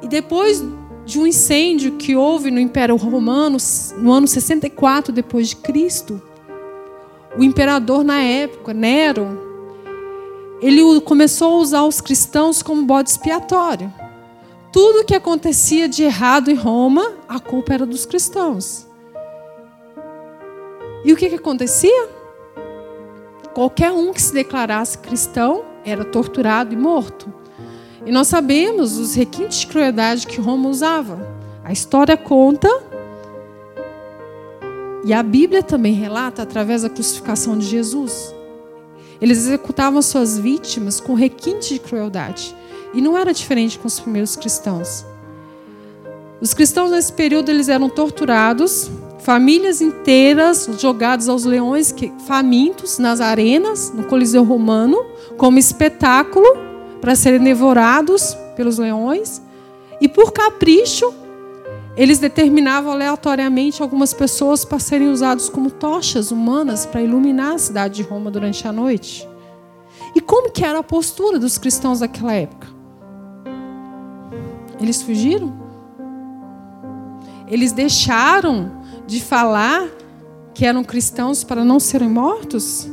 [0.03, 0.65] E depois
[1.05, 3.59] de um incêndio que houve no Império Romano
[3.99, 6.21] no ano 64 depois de Cristo,
[7.37, 9.44] o imperador na época, Nero,
[10.67, 13.93] ele começou a usar os cristãos como bode expiatório.
[14.73, 18.87] Tudo que acontecia de errado em Roma, a culpa era dos cristãos.
[21.05, 22.09] E o que, que acontecia?
[23.53, 27.33] Qualquer um que se declarasse cristão era torturado e morto.
[28.07, 31.19] E nós sabemos os requintes de crueldade que Roma usava.
[31.63, 32.69] A história conta,
[35.05, 38.34] e a Bíblia também relata através da crucificação de Jesus.
[39.21, 42.55] Eles executavam suas vítimas com requinte de crueldade.
[42.93, 45.05] E não era diferente com os primeiros cristãos.
[46.41, 51.95] Os cristãos nesse período eles eram torturados, famílias inteiras jogadas aos leões
[52.27, 55.05] famintos nas arenas, no Coliseu Romano,
[55.39, 56.47] como espetáculo
[57.01, 59.41] para serem devorados pelos leões.
[60.01, 61.13] E por capricho,
[61.97, 67.95] eles determinavam aleatoriamente algumas pessoas para serem usados como tochas humanas para iluminar a cidade
[67.97, 69.29] de Roma durante a noite.
[70.15, 72.67] E como que era a postura dos cristãos daquela época?
[74.81, 75.55] Eles fugiram?
[77.47, 79.89] Eles deixaram de falar
[80.53, 82.89] que eram cristãos para não serem mortos?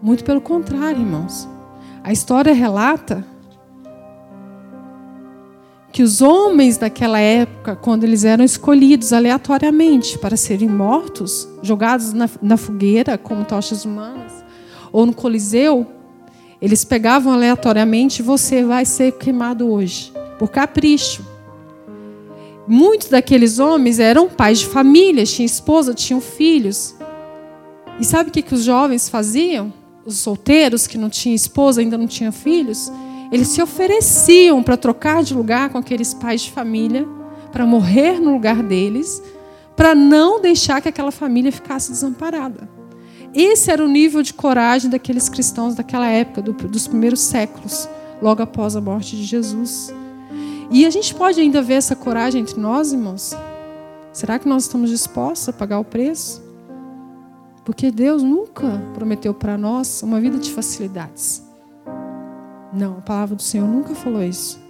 [0.00, 1.48] Muito pelo contrário, irmãos.
[2.02, 3.24] A história relata
[5.92, 12.28] que os homens daquela época, quando eles eram escolhidos aleatoriamente para serem mortos, jogados na,
[12.40, 14.32] na fogueira como tochas humanas,
[14.92, 15.86] ou no Coliseu,
[16.60, 21.24] eles pegavam aleatoriamente: você vai ser queimado hoje, por capricho.
[22.68, 26.94] Muitos daqueles homens eram pais de família, tinham esposa, tinham filhos.
[27.98, 29.72] E sabe o que, que os jovens faziam?
[30.04, 32.90] os solteiros que não tinham esposa, ainda não tinham filhos,
[33.30, 37.06] eles se ofereciam para trocar de lugar com aqueles pais de família,
[37.52, 39.22] para morrer no lugar deles,
[39.76, 42.68] para não deixar que aquela família ficasse desamparada.
[43.32, 47.88] Esse era o nível de coragem daqueles cristãos daquela época, do, dos primeiros séculos,
[48.20, 49.94] logo após a morte de Jesus.
[50.70, 53.34] E a gente pode ainda ver essa coragem entre nós, irmãos?
[54.12, 56.42] Será que nós estamos dispostos a pagar o preço?
[57.64, 61.49] Porque Deus nunca prometeu para nós uma vida de facilidades.
[62.72, 64.60] Não, a palavra do Senhor nunca falou isso.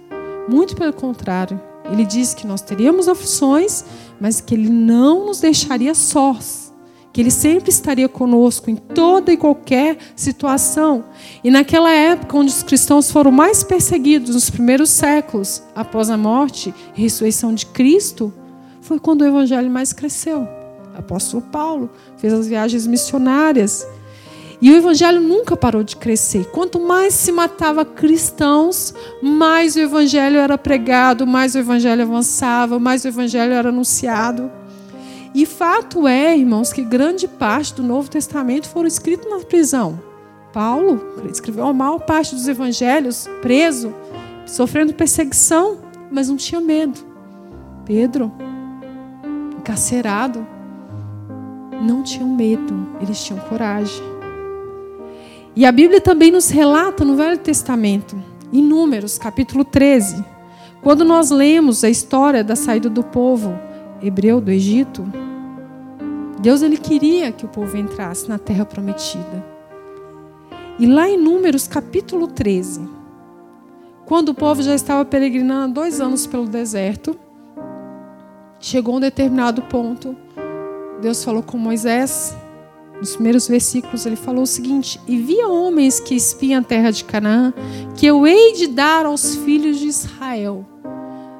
[0.47, 1.59] Muito pelo contrário,
[1.91, 3.83] ele disse que nós teríamos aflições,
[4.19, 6.73] mas que ele não nos deixaria sós.
[7.13, 11.03] Que ele sempre estaria conosco em toda e qualquer situação.
[11.43, 16.73] E naquela época onde os cristãos foram mais perseguidos, nos primeiros séculos, após a morte
[16.95, 18.33] e ressurreição de Cristo,
[18.79, 20.47] foi quando o evangelho mais cresceu
[20.95, 23.85] apóstolo Paulo, fez as viagens missionárias.
[24.61, 26.45] E o evangelho nunca parou de crescer.
[26.51, 33.03] Quanto mais se matava cristãos, mais o evangelho era pregado, mais o evangelho avançava, mais
[33.03, 34.51] o evangelho era anunciado.
[35.33, 39.99] E fato é, irmãos, que grande parte do Novo Testamento foram escritos na prisão.
[40.53, 41.01] Paulo
[41.31, 43.95] escreveu a maior parte dos evangelhos preso,
[44.45, 45.79] sofrendo perseguição,
[46.11, 46.99] mas não tinha medo.
[47.85, 48.31] Pedro,
[49.57, 50.45] encarcerado,
[51.81, 54.10] não tinham medo, eles tinham coragem.
[55.53, 58.15] E a Bíblia também nos relata no Velho Testamento
[58.53, 60.23] Em Números, capítulo 13,
[60.81, 63.53] quando nós lemos a história da saída do povo
[64.01, 65.05] hebreu do Egito,
[66.39, 69.45] Deus ele queria que o povo entrasse na terra prometida.
[70.79, 72.87] E lá em Números capítulo 13,
[74.05, 77.15] quando o povo já estava peregrinando dois anos pelo deserto,
[78.57, 80.15] chegou um determinado ponto,
[81.01, 82.35] Deus falou com Moisés,
[83.01, 87.03] nos primeiros versículos, ele falou o seguinte: E via homens que espiam a terra de
[87.03, 87.51] Canaã,
[87.97, 90.65] que eu hei de dar aos filhos de Israel.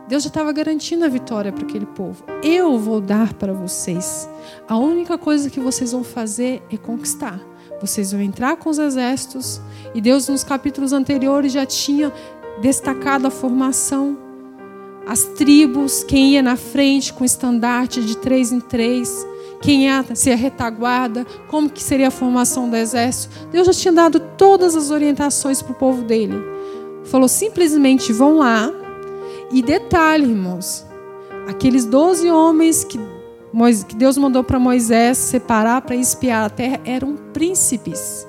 [0.07, 2.24] Deus já estava garantindo a vitória para aquele povo.
[2.43, 4.28] Eu vou dar para vocês.
[4.68, 7.39] A única coisa que vocês vão fazer é conquistar.
[7.80, 9.62] Vocês vão entrar com os exércitos.
[9.93, 12.12] E Deus, nos capítulos anteriores, já tinha
[12.62, 14.18] destacado a formação.
[15.07, 19.26] As tribos, quem ia na frente com estandarte de três em três
[19.62, 23.47] quem ia ser a retaguarda, como que seria a formação do exército.
[23.51, 26.36] Deus já tinha dado todas as orientações para o povo dele.
[27.05, 28.72] Falou simplesmente: vão lá,
[29.51, 30.86] e detalhe, irmãos,
[31.47, 32.99] aqueles doze homens que,
[33.88, 38.28] que Deus mandou para Moisés separar para espiar a terra eram príncipes.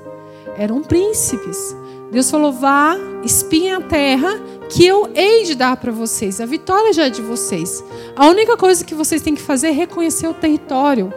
[0.56, 1.76] Eram príncipes.
[2.10, 4.38] Deus falou: vá, espiem a terra,
[4.72, 6.40] que eu hei de dar para vocês.
[6.40, 7.84] A vitória já é de vocês.
[8.16, 11.12] A única coisa que vocês têm que fazer é reconhecer o território,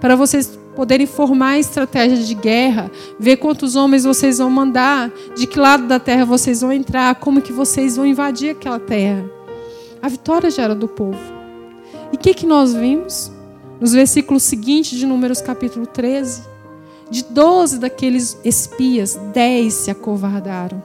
[0.00, 2.88] para vocês poderem formar estratégia de guerra,
[3.18, 7.42] ver quantos homens vocês vão mandar, de que lado da terra vocês vão entrar, como
[7.42, 9.28] que vocês vão invadir aquela terra.
[10.00, 11.18] A vitória já era do povo.
[12.12, 13.32] E o que, que nós vimos?
[13.80, 16.42] Nos versículos seguintes de Números capítulo 13,
[17.10, 20.80] de 12 daqueles espias, 10 se acovardaram.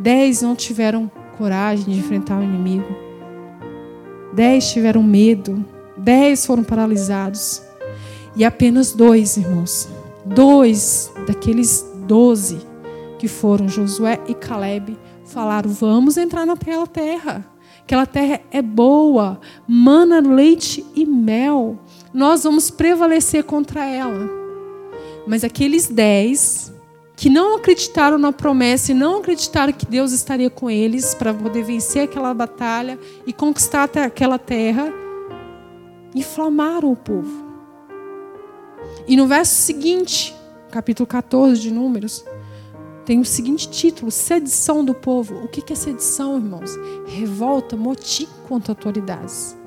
[0.00, 2.94] 10 não tiveram coragem de enfrentar o inimigo.
[4.34, 5.64] 10 tiveram medo.
[5.96, 7.62] 10 foram paralisados.
[8.36, 9.88] E apenas dois, irmãos,
[10.24, 12.58] dois daqueles 12
[13.18, 17.44] que foram Josué e Caleb, falaram: Vamos entrar naquela terra.
[17.82, 21.78] Aquela terra é boa, mana leite e mel.
[22.12, 24.28] Nós vamos prevalecer contra ela.
[25.26, 26.72] Mas aqueles dez
[27.18, 31.64] que não acreditaram na promessa e não acreditaram que Deus estaria com eles para poder
[31.64, 32.96] vencer aquela batalha
[33.26, 34.94] e conquistar aquela terra,
[36.14, 37.44] inflamaram o povo.
[39.08, 40.32] E no verso seguinte,
[40.70, 42.24] capítulo 14 de Números,
[43.04, 45.42] tem o seguinte título: Sedição do povo.
[45.42, 46.70] O que é sedição, irmãos?
[47.04, 49.58] Revolta, motim contra autoridades.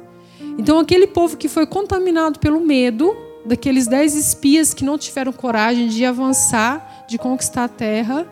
[0.57, 3.13] Então, aquele povo que foi contaminado pelo medo,
[3.45, 8.25] daqueles dez espias que não tiveram coragem de avançar, de conquistar a terra,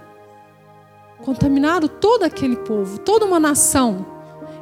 [1.23, 4.05] contaminaram todo aquele povo, toda uma nação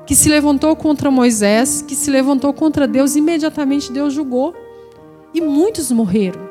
[0.06, 4.54] que se levantou contra Moisés, que se levantou contra Deus, imediatamente Deus julgou.
[5.34, 6.50] E muitos morreram.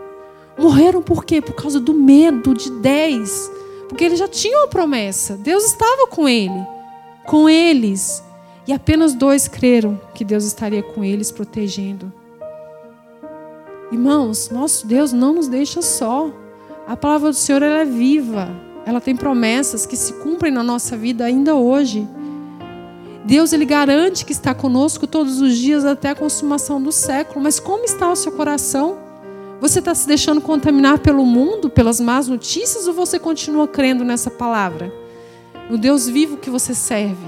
[0.58, 1.40] Morreram por quê?
[1.40, 3.50] Por causa do medo de dez
[3.88, 5.36] porque ele já tinha uma promessa.
[5.36, 6.66] Deus estava com ele,
[7.24, 8.22] com eles.
[8.66, 12.12] E apenas dois creram que Deus estaria com eles, protegendo.
[13.92, 16.32] Irmãos, nosso Deus não nos deixa só.
[16.86, 18.48] A palavra do Senhor é viva.
[18.84, 22.06] Ela tem promessas que se cumprem na nossa vida ainda hoje.
[23.24, 27.42] Deus ele garante que está conosco todos os dias até a consumação do século.
[27.42, 28.98] Mas como está o seu coração?
[29.60, 34.30] Você está se deixando contaminar pelo mundo, pelas más notícias, ou você continua crendo nessa
[34.30, 34.92] palavra?
[35.68, 37.26] No Deus vivo que você serve,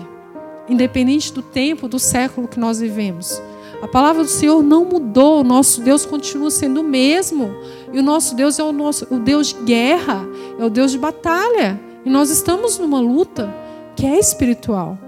[0.69, 3.43] independente do tempo, do século que nós vivemos.
[3.81, 7.55] A palavra do Senhor não mudou, o nosso Deus continua sendo o mesmo.
[7.93, 10.27] E o nosso Deus é o, nosso, o Deus de guerra,
[10.59, 11.81] é o Deus de batalha.
[12.05, 13.55] E nós estamos numa luta
[13.95, 14.99] que é espiritual.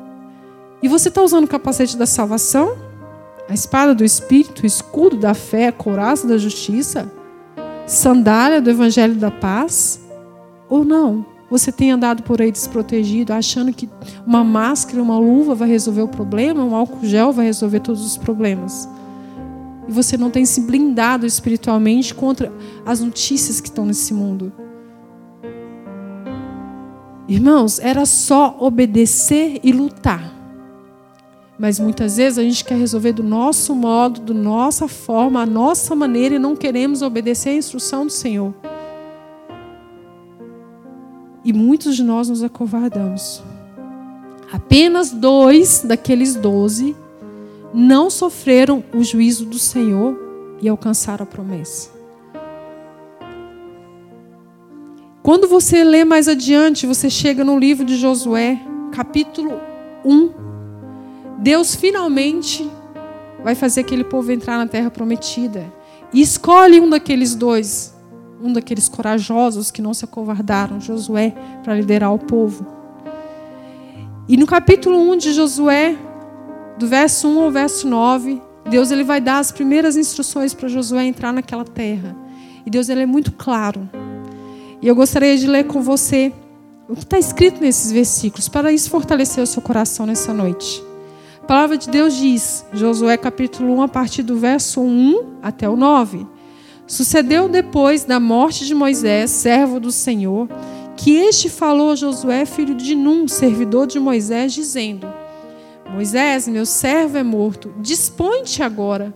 [0.83, 2.91] E você está usando o capacete da salvação?
[3.51, 7.11] a espada do Espírito, o escudo da fé, a couraça da justiça,
[7.85, 10.01] sandália do evangelho da paz?
[10.69, 11.27] Ou não?
[11.51, 13.89] Você tem andado por aí desprotegido, achando que
[14.25, 18.17] uma máscara, uma luva vai resolver o problema, um álcool gel vai resolver todos os
[18.17, 18.89] problemas.
[19.89, 22.53] E você não tem se blindado espiritualmente contra
[22.87, 24.53] as notícias que estão nesse mundo.
[27.27, 30.33] Irmãos, era só obedecer e lutar.
[31.59, 35.97] Mas muitas vezes a gente quer resolver do nosso modo, da nossa forma, a nossa
[35.97, 38.55] maneira e não queremos obedecer a instrução do Senhor.
[41.45, 43.43] E muitos de nós nos acovardamos.
[44.53, 46.97] Apenas dois daqueles doze
[47.73, 50.19] não sofreram o juízo do Senhor
[50.61, 51.91] e alcançaram a promessa.
[55.23, 58.61] Quando você lê mais adiante, você chega no livro de Josué,
[58.91, 59.53] capítulo
[60.05, 60.31] 1,
[61.39, 62.69] Deus finalmente
[63.43, 65.73] vai fazer aquele povo entrar na terra prometida.
[66.13, 67.95] E escolhe um daqueles dois,
[68.43, 72.67] um daqueles corajosos que não se acovardaram, Josué, para liderar o povo.
[74.29, 75.97] E no capítulo 1 de Josué,
[76.79, 81.05] do verso 1 ao verso 9, Deus ele vai dar as primeiras instruções para Josué
[81.05, 82.17] entrar naquela terra.
[82.65, 83.89] E Deus ele é muito claro.
[84.81, 86.33] E eu gostaria de ler com você
[86.89, 90.83] o que está escrito nesses versículos, para isso fortalecer o seu coração nessa noite.
[91.43, 95.77] A palavra de Deus diz, Josué capítulo 1, a partir do verso 1 até o
[95.77, 96.27] 9.
[96.91, 100.49] Sucedeu depois da morte de Moisés, servo do Senhor,
[100.97, 105.07] que este falou a Josué, filho de Num, servidor de Moisés, dizendo:
[105.89, 109.15] Moisés, meu servo é morto, dispõe-te agora,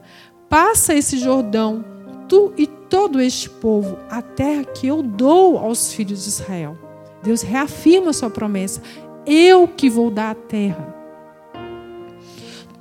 [0.49, 1.85] passa esse Jordão,
[2.29, 6.79] tu e todo este povo, a terra que eu dou aos filhos de Israel.
[7.25, 8.81] Deus reafirma sua promessa:
[9.27, 11.04] eu que vou dar a terra.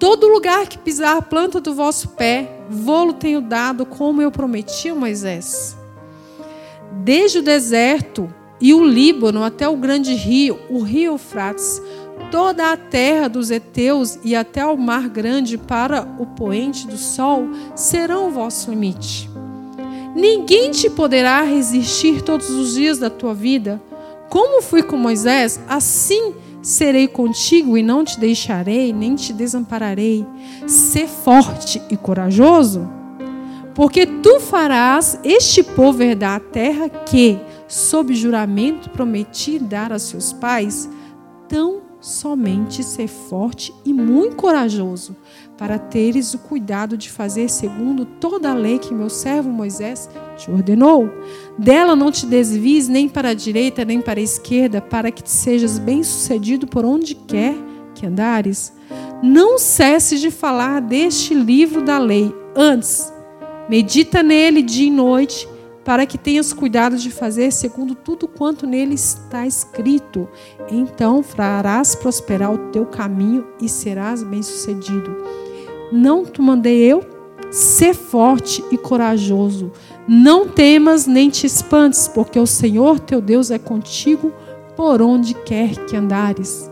[0.04, 4.90] Todo lugar que pisar a planta do vosso pé, vou-lo tenho dado, como eu prometi
[4.90, 5.78] a Moisés.
[6.92, 8.28] Desde o deserto
[8.60, 11.82] e o Líbano até o grande rio, o rio Eufrates,
[12.30, 17.48] toda a terra dos heteus e até o mar grande para o poente do sol
[17.74, 19.30] serão o vosso limite.
[20.14, 23.82] Ninguém te poderá resistir todos os dias da tua vida.
[24.30, 30.26] Como fui com Moisés, assim serei contigo e não te deixarei, nem te desampararei.
[30.66, 32.90] Sê forte e corajoso,
[33.76, 37.38] porque tu farás este povo herdar a terra que,
[37.68, 40.90] sob juramento, prometi dar a seus pais.
[41.50, 45.16] Tão somente ser forte e muito corajoso,
[45.64, 50.52] para teres o cuidado de fazer segundo toda a lei que meu servo Moisés te
[50.52, 51.10] ordenou.
[51.58, 55.80] Dela não te desvies nem para a direita nem para a esquerda, para que sejas
[55.80, 57.56] bem-sucedido por onde quer
[57.96, 58.74] que andares.
[59.24, 63.10] Não cesses de falar deste livro da lei, antes
[63.70, 65.48] medita nele dia e noite,
[65.86, 70.28] para que tenhas cuidado de fazer segundo tudo quanto nele está escrito.
[70.70, 75.43] Então farás prosperar o teu caminho e serás bem-sucedido.
[75.96, 77.06] Não te mandei eu?
[77.52, 79.72] Ser forte e corajoso.
[80.08, 84.34] Não temas nem te espantes, porque o Senhor teu Deus é contigo
[84.76, 86.68] por onde quer que andares.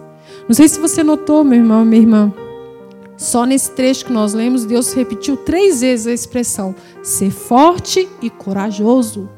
[0.47, 2.33] Não sei se você notou, meu irmão, minha irmã.
[3.15, 8.29] Só nesse trecho que nós lemos, Deus repetiu três vezes a expressão ser forte e
[8.31, 9.29] corajoso.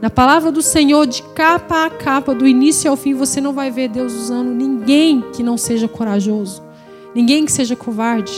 [0.00, 3.70] Na palavra do Senhor, de capa a capa, do início ao fim, você não vai
[3.70, 6.62] ver Deus usando ninguém que não seja corajoso,
[7.14, 8.32] ninguém que seja covarde,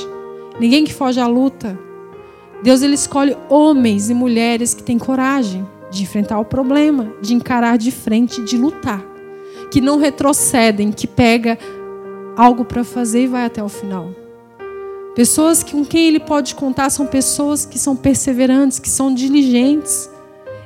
[0.62, 1.78] ninguém que foge à luta.
[2.62, 7.76] Deus ele escolhe homens e mulheres que têm coragem de enfrentar o problema, de encarar
[7.76, 9.04] de frente, de lutar,
[9.70, 11.58] que não retrocedem, que pega
[12.36, 14.10] algo para fazer e vai até o final.
[15.16, 20.08] Pessoas com quem ele pode contar são pessoas que são perseverantes, que são diligentes.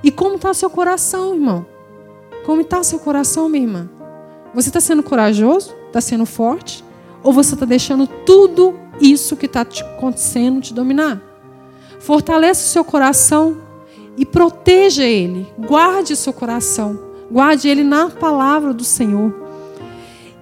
[0.04, 1.66] E como está seu coração, irmão?
[2.44, 3.90] Como está seu coração, minha irmã?
[4.54, 5.74] Você está sendo corajoso?
[5.88, 6.84] Está sendo forte?
[7.24, 11.22] Ou você está deixando tudo isso que está acontecendo te dominar?
[12.00, 13.58] Fortaleça o seu coração
[14.16, 15.46] e proteja ele.
[15.58, 16.98] Guarde o seu coração.
[17.30, 19.34] Guarde ele na palavra do Senhor.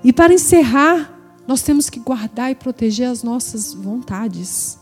[0.02, 4.78] E para encerrar, nós temos que guardar e proteger as nossas vontades.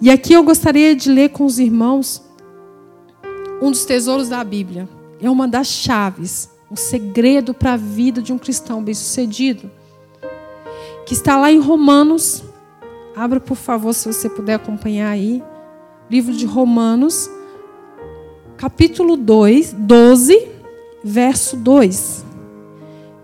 [0.00, 2.22] E aqui eu gostaria de ler com os irmãos
[3.62, 4.88] um dos tesouros da Bíblia.
[5.20, 9.70] É uma das chaves, um segredo para a vida de um cristão bem-sucedido.
[11.06, 12.42] Que está lá em Romanos.
[13.16, 15.42] Abra, por favor, se você puder acompanhar aí.
[16.10, 17.30] Livro de Romanos,
[18.56, 20.48] capítulo 2, 12,
[21.02, 22.24] verso 2.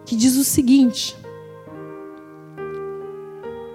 [0.05, 1.17] Que diz o seguinte: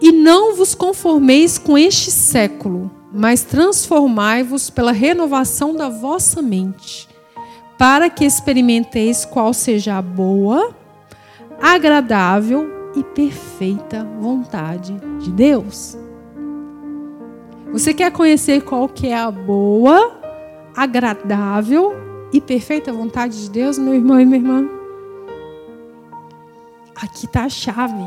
[0.02, 7.08] e não vos conformeis com este século, mas transformai-vos pela renovação da vossa mente,
[7.76, 10.76] para que experimenteis qual seja a boa,
[11.60, 16.05] agradável e perfeita vontade de Deus.
[17.76, 20.18] Você quer conhecer qual que é a boa,
[20.74, 21.92] agradável
[22.32, 24.70] e perfeita vontade de Deus, meu irmão e minha irmã?
[26.96, 28.02] Aqui está a chave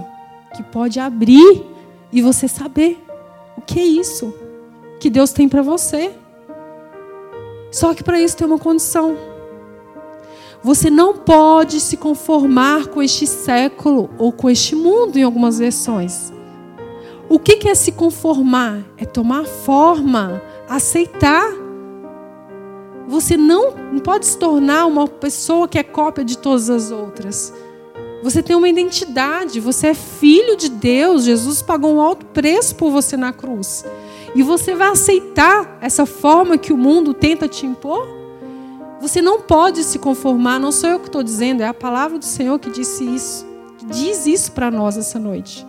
[0.57, 1.67] que pode abrir
[2.11, 2.99] e você saber
[3.59, 4.33] o que é isso
[4.99, 6.13] que Deus tem para você.
[7.71, 9.19] Só que para isso tem uma condição.
[10.63, 16.38] Você não pode se conformar com este século ou com este mundo, em algumas versões.
[17.29, 18.83] O que é se conformar?
[18.97, 21.53] É tomar forma, aceitar.
[23.07, 23.73] Você não,
[24.03, 27.53] pode se tornar uma pessoa que é cópia de todas as outras.
[28.23, 31.25] Você tem uma identidade, você é filho de Deus.
[31.25, 33.85] Jesus pagou um alto preço por você na cruz.
[34.35, 38.09] E você vai aceitar essa forma que o mundo tenta te impor?
[39.01, 42.25] Você não pode se conformar, não sou eu que estou dizendo, é a palavra do
[42.25, 43.47] Senhor que disse isso.
[43.87, 45.67] diz isso para nós essa noite.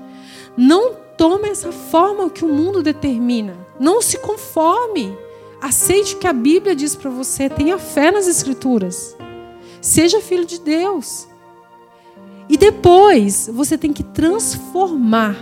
[0.57, 3.53] Não tome essa forma que o mundo determina.
[3.77, 5.13] Não se conforme.
[5.61, 7.49] Aceite o que a Bíblia diz para você.
[7.49, 9.17] Tenha fé nas Escrituras.
[9.81, 11.27] Seja filho de Deus.
[12.47, 15.35] E depois você tem que transformar.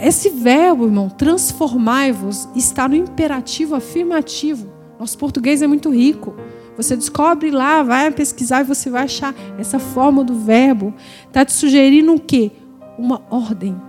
[0.00, 4.68] Esse verbo, irmão, transformai-vos, está no imperativo afirmativo.
[4.96, 6.36] Nosso português é muito rico.
[6.76, 10.94] Você descobre lá, vai pesquisar e você vai achar essa forma do verbo.
[11.26, 12.52] Está te sugerindo o quê?
[12.96, 13.87] Uma ordem.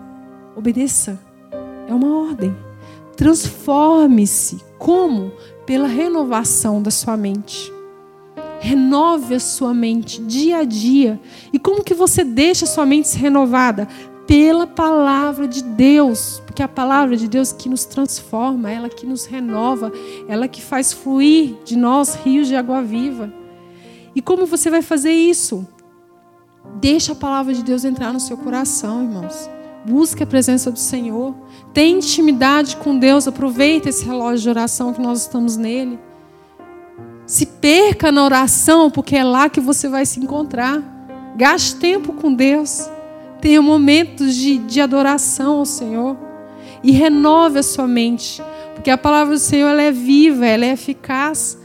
[0.59, 1.17] Obedeça.
[1.87, 2.53] É uma ordem.
[3.15, 4.57] Transforme-se.
[4.77, 5.31] Como?
[5.65, 7.71] Pela renovação da sua mente.
[8.59, 11.17] Renove a sua mente dia a dia.
[11.53, 13.87] E como que você deixa a sua mente se renovada?
[14.27, 16.41] Pela palavra de Deus.
[16.45, 19.93] Porque é a palavra de Deus que nos transforma, ela que nos renova,
[20.27, 23.31] ela que faz fluir de nós rios de água viva.
[24.13, 25.65] E como você vai fazer isso?
[26.81, 29.49] Deixa a palavra de Deus entrar no seu coração, irmãos.
[29.85, 31.33] Busque a presença do Senhor.
[31.73, 33.27] Tenha intimidade com Deus.
[33.27, 35.99] Aproveita esse relógio de oração que nós estamos nele.
[37.25, 40.81] Se perca na oração, porque é lá que você vai se encontrar.
[41.35, 42.89] Gaste tempo com Deus.
[43.39, 46.17] Tenha momentos de, de adoração ao Senhor.
[46.83, 48.41] E renove a sua mente.
[48.75, 51.57] Porque a palavra do Senhor ela é viva, ela é eficaz.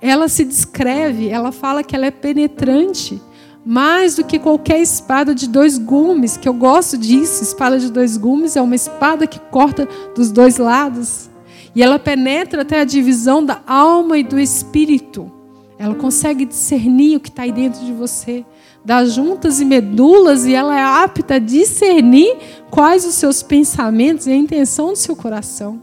[0.00, 3.20] Ela se descreve, ela fala que ela é penetrante
[3.64, 7.42] mais do que qualquer espada de dois gumes, que eu gosto disso.
[7.42, 11.30] Espada de dois gumes é uma espada que corta dos dois lados.
[11.74, 15.30] E ela penetra até a divisão da alma e do espírito.
[15.78, 18.44] Ela consegue discernir o que está aí dentro de você,
[18.84, 22.36] das juntas e medulas, e ela é apta a discernir
[22.70, 25.80] quais os seus pensamentos e a intenção do seu coração.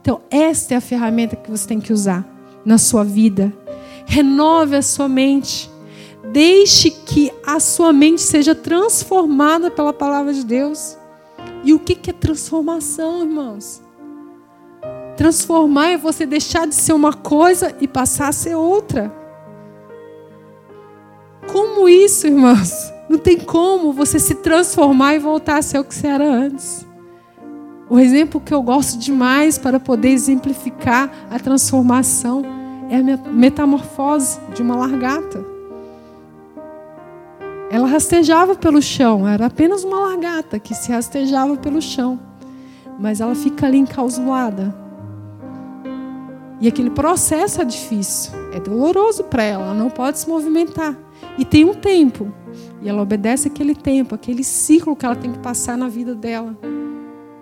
[0.00, 2.26] Então, esta é a ferramenta que você tem que usar
[2.64, 3.52] na sua vida.
[4.06, 5.70] Renove a sua mente.
[6.34, 10.98] Deixe que a sua mente seja transformada pela palavra de Deus.
[11.62, 13.80] E o que é transformação, irmãos?
[15.16, 19.14] Transformar é você deixar de ser uma coisa e passar a ser outra.
[21.46, 22.72] Como isso, irmãos?
[23.08, 26.84] Não tem como você se transformar e voltar a ser o que você era antes.
[27.88, 32.42] O exemplo que eu gosto demais para poder exemplificar a transformação
[32.90, 35.53] é a metamorfose de uma largata.
[37.70, 42.18] Ela rastejava pelo chão, era apenas uma largata que se rastejava pelo chão.
[42.98, 44.74] Mas ela fica ali encausulada.
[46.60, 50.96] E aquele processo é difícil, é doloroso para ela, ela não pode se movimentar.
[51.36, 52.32] E tem um tempo.
[52.80, 56.56] E ela obedece aquele tempo, aquele ciclo que ela tem que passar na vida dela.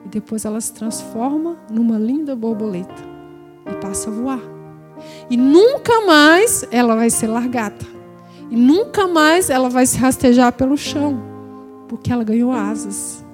[0.05, 3.03] E depois ela se transforma numa linda borboleta
[3.71, 4.41] e passa a voar.
[5.29, 7.92] E nunca mais ela vai ser largata.
[8.53, 11.19] E nunca mais ela vai se rastejar pelo chão,
[11.89, 13.25] porque ela ganhou asas.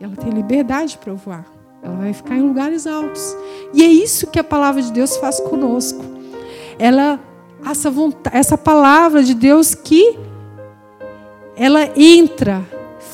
[0.00, 1.44] Ela tem liberdade para voar.
[1.82, 3.36] Ela vai ficar em lugares altos.
[3.74, 6.02] E é isso que a palavra de Deus faz conosco.
[6.78, 7.20] Ela
[7.62, 10.18] essa vontade, essa palavra de Deus que
[11.54, 12.64] ela entra,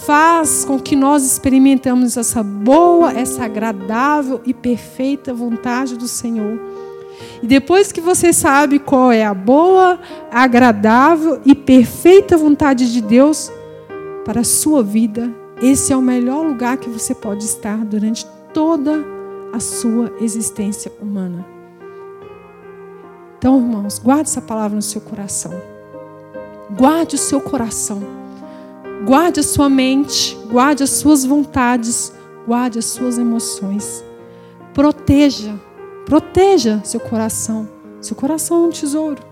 [0.07, 6.61] faz com que nós experimentamos essa boa, essa agradável e perfeita vontade do Senhor.
[7.43, 9.99] E depois que você sabe qual é a boa,
[10.31, 13.51] agradável e perfeita vontade de Deus
[14.25, 15.29] para a sua vida,
[15.61, 18.25] esse é o melhor lugar que você pode estar durante
[18.55, 19.05] toda
[19.53, 21.45] a sua existência humana.
[23.39, 25.53] Então, irmãos, guarde essa palavra no seu coração.
[26.79, 28.01] Guarde o seu coração.
[29.05, 32.13] Guarde a sua mente, guarde as suas vontades,
[32.47, 34.05] guarde as suas emoções.
[34.73, 35.55] Proteja
[36.05, 37.69] Proteja seu coração.
[38.01, 39.23] Seu coração é um tesouro.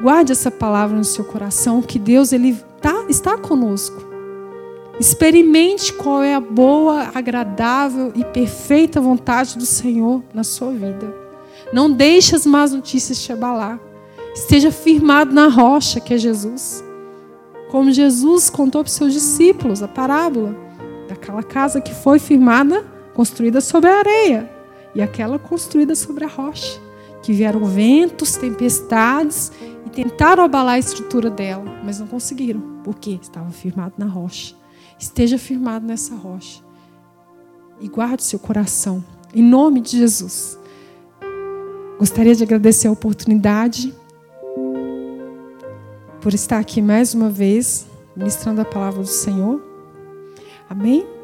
[0.00, 4.06] Guarde essa palavra no seu coração, que Deus ele tá, está conosco.
[5.00, 11.14] Experimente qual é a boa, agradável e perfeita vontade do Senhor na sua vida.
[11.72, 13.80] Não deixe as más notícias te abalar.
[14.34, 16.84] Esteja firmado na rocha que é Jesus.
[17.70, 20.56] Como Jesus contou para os seus discípulos a parábola
[21.08, 22.84] daquela casa que foi firmada
[23.18, 24.48] construída sobre a areia
[24.94, 26.80] e aquela construída sobre a rocha.
[27.20, 29.50] Que vieram ventos, tempestades
[29.84, 34.54] e tentaram abalar a estrutura dela, mas não conseguiram, porque estava firmado na rocha.
[35.00, 36.62] Esteja firmado nessa rocha
[37.80, 39.02] e guarde seu coração,
[39.34, 40.56] em nome de Jesus.
[41.98, 43.92] Gostaria de agradecer a oportunidade
[46.20, 49.60] por estar aqui mais uma vez, ministrando a palavra do Senhor.
[50.70, 51.17] Amém?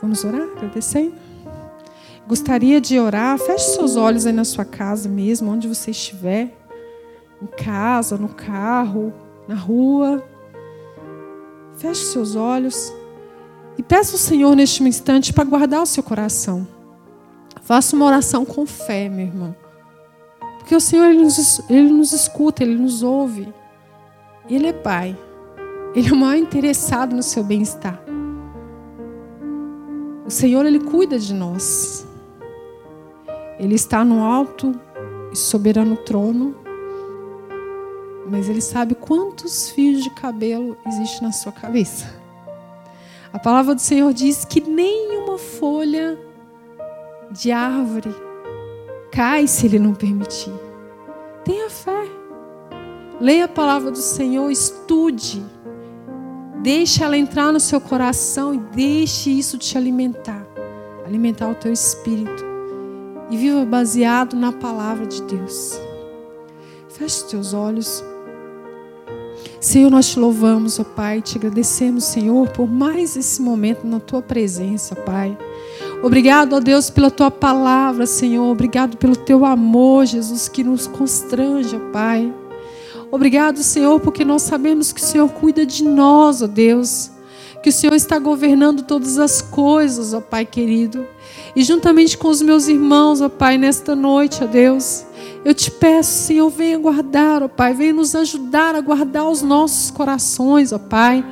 [0.00, 1.14] Vamos orar agradecendo?
[2.26, 3.38] Gostaria de orar.
[3.38, 6.52] Feche seus olhos aí na sua casa mesmo, onde você estiver.
[7.40, 9.12] Em casa, no carro,
[9.46, 10.22] na rua.
[11.76, 12.92] Feche seus olhos
[13.78, 16.66] e peça ao Senhor neste instante para guardar o seu coração.
[17.62, 19.54] Faça uma oração com fé, meu irmão.
[20.58, 23.52] Porque o Senhor ele nos, ele nos escuta, Ele nos ouve.
[24.48, 25.16] Ele é Pai.
[25.94, 28.00] Ele é o maior interessado no seu bem-estar.
[30.26, 32.06] O Senhor, Ele cuida de nós.
[33.58, 34.74] Ele está no alto
[35.32, 36.54] e soberano trono.
[38.28, 42.12] Mas Ele sabe quantos fios de cabelo existe na sua cabeça.
[43.32, 46.18] A palavra do Senhor diz que nenhuma folha
[47.30, 48.14] de árvore
[49.12, 50.52] cai se Ele não permitir.
[51.44, 52.04] Tenha fé.
[53.20, 55.44] Leia a palavra do Senhor, estude.
[56.62, 60.46] Deixe ela entrar no seu coração e deixe isso te alimentar
[61.06, 62.44] alimentar o teu espírito.
[63.30, 65.80] E viva baseado na palavra de Deus.
[66.88, 68.04] Feche os teus olhos.
[69.60, 74.22] Senhor, nós te louvamos, ó Pai, te agradecemos, Senhor, por mais esse momento na tua
[74.22, 75.36] presença, Pai.
[76.02, 78.44] Obrigado, ó Deus, pela tua palavra, Senhor.
[78.44, 82.32] Obrigado pelo teu amor, Jesus, que nos constrange, ó Pai.
[83.10, 87.10] Obrigado, Senhor, porque nós sabemos que o Senhor cuida de nós, ó Deus.
[87.62, 91.06] Que o Senhor está governando todas as coisas, ó Pai querido.
[91.54, 95.04] E juntamente com os meus irmãos, ó Pai, nesta noite, ó Deus,
[95.44, 99.90] eu te peço, Senhor, venha guardar, ó Pai, venha nos ajudar a guardar os nossos
[99.90, 101.24] corações, ó Pai.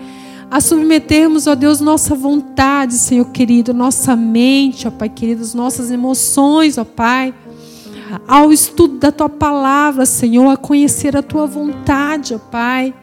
[0.51, 5.91] A submetermos, ó Deus, nossa vontade, Senhor querido, nossa mente, ó Pai querido, as nossas
[5.91, 7.35] emoções, ó Pai
[8.27, 12.95] ao estudo da tua palavra, Senhor, a conhecer a tua vontade, ó Pai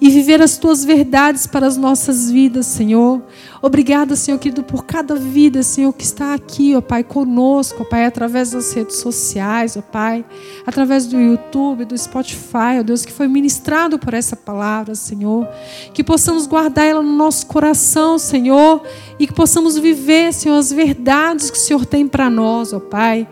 [0.00, 3.20] e viver as tuas verdades para as nossas vidas, Senhor.
[3.60, 8.04] Obrigada, Senhor querido, por cada vida, Senhor, que está aqui, ó Pai, conosco, ó Pai,
[8.04, 10.24] através das redes sociais, ó Pai,
[10.64, 15.48] através do YouTube, do Spotify, ó Deus, que foi ministrado por essa palavra, Senhor.
[15.92, 18.82] Que possamos guardar ela no nosso coração, Senhor,
[19.18, 23.26] e que possamos viver, Senhor, as verdades que o Senhor tem para nós, ó Pai.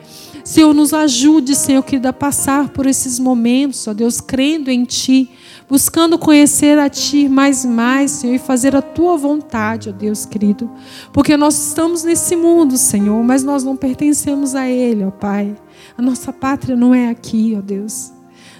[0.46, 5.28] Senhor, nos ajude, Senhor, querido, a passar por esses momentos, ó Deus, crendo em Ti,
[5.68, 10.24] buscando conhecer a Ti mais e mais, Senhor, e fazer a Tua vontade, ó Deus
[10.24, 10.70] querido.
[11.12, 15.52] Porque nós estamos nesse mundo, Senhor, mas nós não pertencemos a Ele, ó Pai.
[15.98, 18.12] A nossa pátria não é aqui, ó Deus.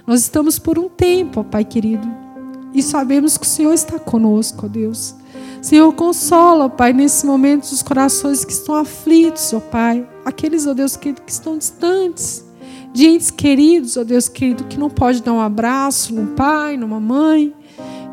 [0.05, 2.09] Nós estamos por um tempo, ó Pai querido,
[2.75, 5.15] e sabemos que o Senhor está conosco, ó Deus.
[5.61, 10.07] Senhor, consola, Pai, nesse momento os corações que estão aflitos, ó Pai.
[10.25, 12.45] Aqueles, ó Deus querido, que estão distantes.
[12.93, 17.01] De entes queridos, ó Deus querido, que não pode dar um abraço num pai, numa
[17.01, 17.55] mãe.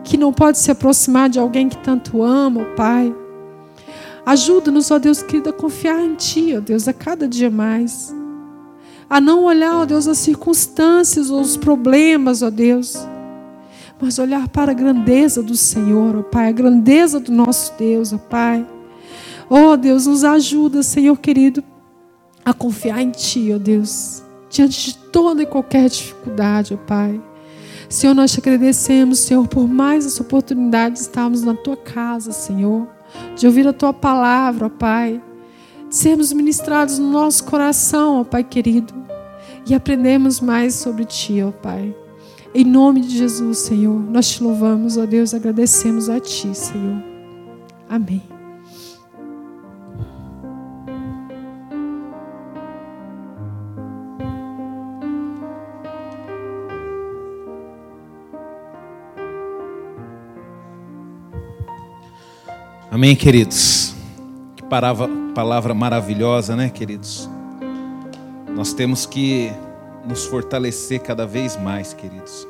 [0.03, 3.15] Que não pode se aproximar de alguém que tanto ama, ó Pai.
[4.25, 8.13] Ajuda-nos, ó Deus querido, a confiar em Ti, ó Deus, a cada dia mais.
[9.09, 13.07] A não olhar, ó Deus, as circunstâncias ou os problemas, ó Deus
[14.03, 18.17] mas olhar para a grandeza do Senhor, ó Pai, a grandeza do nosso Deus, ó
[18.17, 18.67] Pai.
[19.49, 21.63] Oh Deus, nos ajuda, Senhor querido,
[22.43, 27.21] a confiar em Ti, ó Deus, diante de toda e qualquer dificuldade, ó Pai.
[27.87, 32.85] Senhor, nós te agradecemos, Senhor, por mais essa oportunidade de estarmos na Tua casa, Senhor,
[33.37, 35.21] de ouvir a Tua palavra, ó Pai,
[35.87, 38.93] de sermos ministrados no nosso coração, ó Pai querido,
[39.65, 42.02] e aprendemos mais sobre Ti, ó Pai.
[42.55, 47.03] Em nome de Jesus, Senhor, nós te louvamos, ó Deus, agradecemos a Ti, Senhor.
[47.89, 48.21] Amém.
[62.91, 63.95] Amém, queridos.
[64.55, 67.27] Que palavra, palavra maravilhosa, né, queridos?
[68.55, 69.51] Nós temos que
[70.05, 72.47] nos fortalecer cada vez mais, queridos.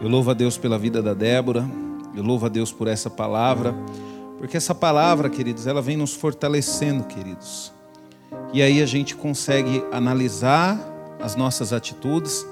[0.00, 1.64] Eu louvo a Deus pela vida da Débora,
[2.14, 3.74] eu louvo a Deus por essa palavra,
[4.38, 7.72] porque essa palavra, queridos, ela vem nos fortalecendo, queridos.
[8.52, 10.78] E aí a gente consegue analisar
[11.20, 12.46] as nossas atitudes,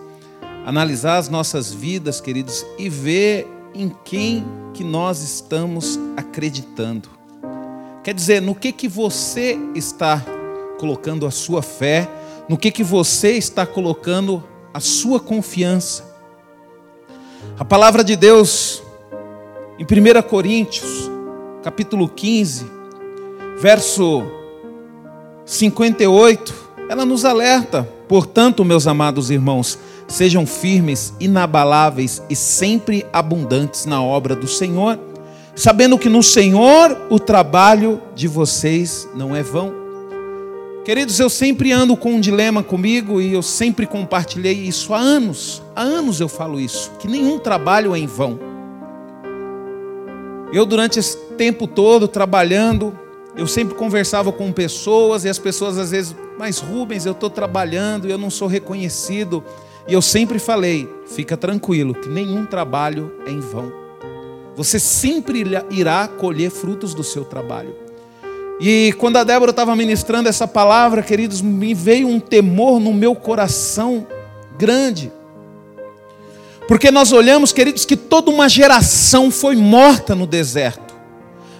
[0.64, 7.08] analisar as nossas vidas, queridos, e ver em quem que nós estamos acreditando.
[8.02, 10.22] Quer dizer, no que que você está
[10.78, 12.08] colocando a sua fé,
[12.48, 16.14] no que, que você está colocando a sua confiança.
[17.58, 18.82] A palavra de Deus,
[19.78, 21.10] em 1 Coríntios,
[21.62, 22.66] capítulo 15,
[23.58, 24.24] verso
[25.44, 26.54] 58,
[26.88, 29.78] ela nos alerta, portanto, meus amados irmãos,
[30.08, 34.98] sejam firmes, inabaláveis e sempre abundantes na obra do Senhor,
[35.54, 39.83] sabendo que no Senhor o trabalho de vocês não é vão.
[40.84, 45.62] Queridos, eu sempre ando com um dilema comigo e eu sempre compartilhei isso há anos.
[45.74, 48.38] Há anos eu falo isso, que nenhum trabalho é em vão.
[50.52, 52.96] Eu, durante esse tempo todo trabalhando,
[53.34, 58.06] eu sempre conversava com pessoas e as pessoas às vezes, mas Rubens, eu estou trabalhando
[58.06, 59.42] e eu não sou reconhecido.
[59.88, 63.72] E eu sempre falei: fica tranquilo, que nenhum trabalho é em vão.
[64.54, 67.83] Você sempre irá colher frutos do seu trabalho.
[68.66, 73.14] E quando a Débora estava ministrando essa palavra, queridos, me veio um temor no meu
[73.14, 74.06] coração
[74.56, 75.12] grande.
[76.66, 80.94] Porque nós olhamos, queridos, que toda uma geração foi morta no deserto.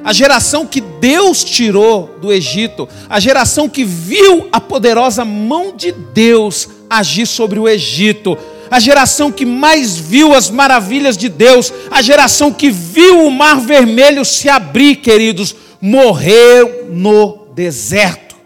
[0.03, 5.93] A geração que Deus tirou do Egito, a geração que viu a poderosa mão de
[5.93, 8.35] Deus agir sobre o Egito,
[8.71, 13.61] a geração que mais viu as maravilhas de Deus, a geração que viu o mar
[13.61, 18.37] vermelho se abrir, queridos, morreu no deserto.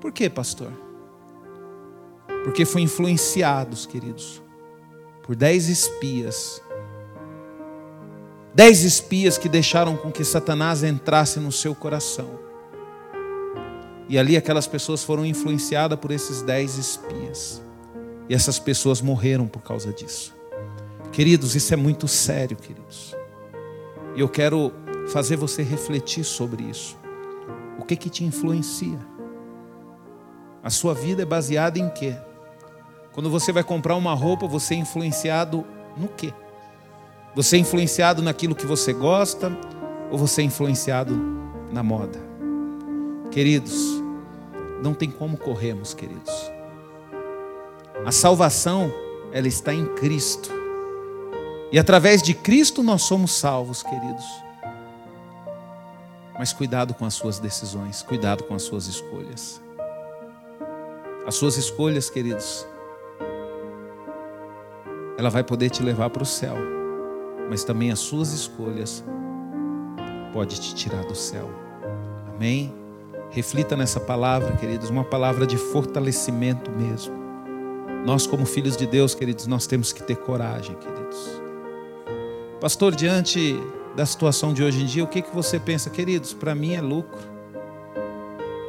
[0.00, 0.72] Por quê, pastor?
[2.44, 4.42] Porque foi influenciados, queridos,
[5.22, 6.62] por dez espias.
[8.54, 12.38] Dez espias que deixaram com que Satanás entrasse no seu coração.
[14.08, 17.62] E ali aquelas pessoas foram influenciadas por esses dez espias.
[18.28, 20.34] E essas pessoas morreram por causa disso.
[21.12, 23.14] Queridos, isso é muito sério, queridos.
[24.16, 24.72] E eu quero
[25.08, 26.96] fazer você refletir sobre isso.
[27.78, 28.98] O que que te influencia?
[30.62, 32.16] A sua vida é baseada em quê?
[33.12, 35.64] Quando você vai comprar uma roupa, você é influenciado
[35.96, 36.32] no quê?
[37.34, 39.50] Você é influenciado naquilo que você gosta
[40.10, 41.14] ou você é influenciado
[41.72, 42.18] na moda?
[43.30, 44.02] Queridos,
[44.82, 46.32] não tem como corrermos, queridos.
[48.04, 48.92] A salvação,
[49.32, 50.50] ela está em Cristo.
[51.70, 54.47] E através de Cristo nós somos salvos, queridos.
[56.38, 59.60] Mas cuidado com as suas decisões, cuidado com as suas escolhas.
[61.26, 62.66] As suas escolhas, queridos,
[65.18, 66.56] ela vai poder te levar para o céu,
[67.50, 69.04] mas também as suas escolhas
[70.32, 71.50] pode te tirar do céu.
[72.34, 72.72] Amém?
[73.30, 77.14] Reflita nessa palavra, queridos, uma palavra de fortalecimento mesmo.
[78.06, 81.42] Nós, como filhos de Deus, queridos, nós temos que ter coragem, queridos.
[82.60, 83.60] Pastor, diante
[83.98, 86.32] da situação de hoje em dia, o que, que você pensa, queridos?
[86.32, 87.18] Para mim é lucro.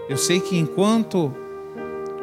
[0.09, 1.31] Eu sei que enquanto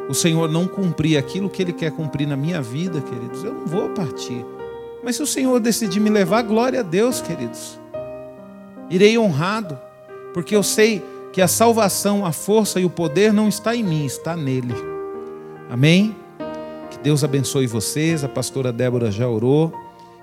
[0.09, 3.65] o Senhor não cumprir aquilo que Ele quer cumprir na minha vida, queridos, eu não
[3.65, 4.45] vou partir.
[5.01, 7.79] Mas se o Senhor decidir me levar, glória a Deus, queridos.
[8.89, 9.79] Irei honrado,
[10.33, 11.01] porque eu sei
[11.31, 14.75] que a salvação, a força e o poder não está em mim, está nele.
[15.69, 16.13] Amém?
[16.91, 18.25] Que Deus abençoe vocês.
[18.25, 19.71] A pastora Débora já orou.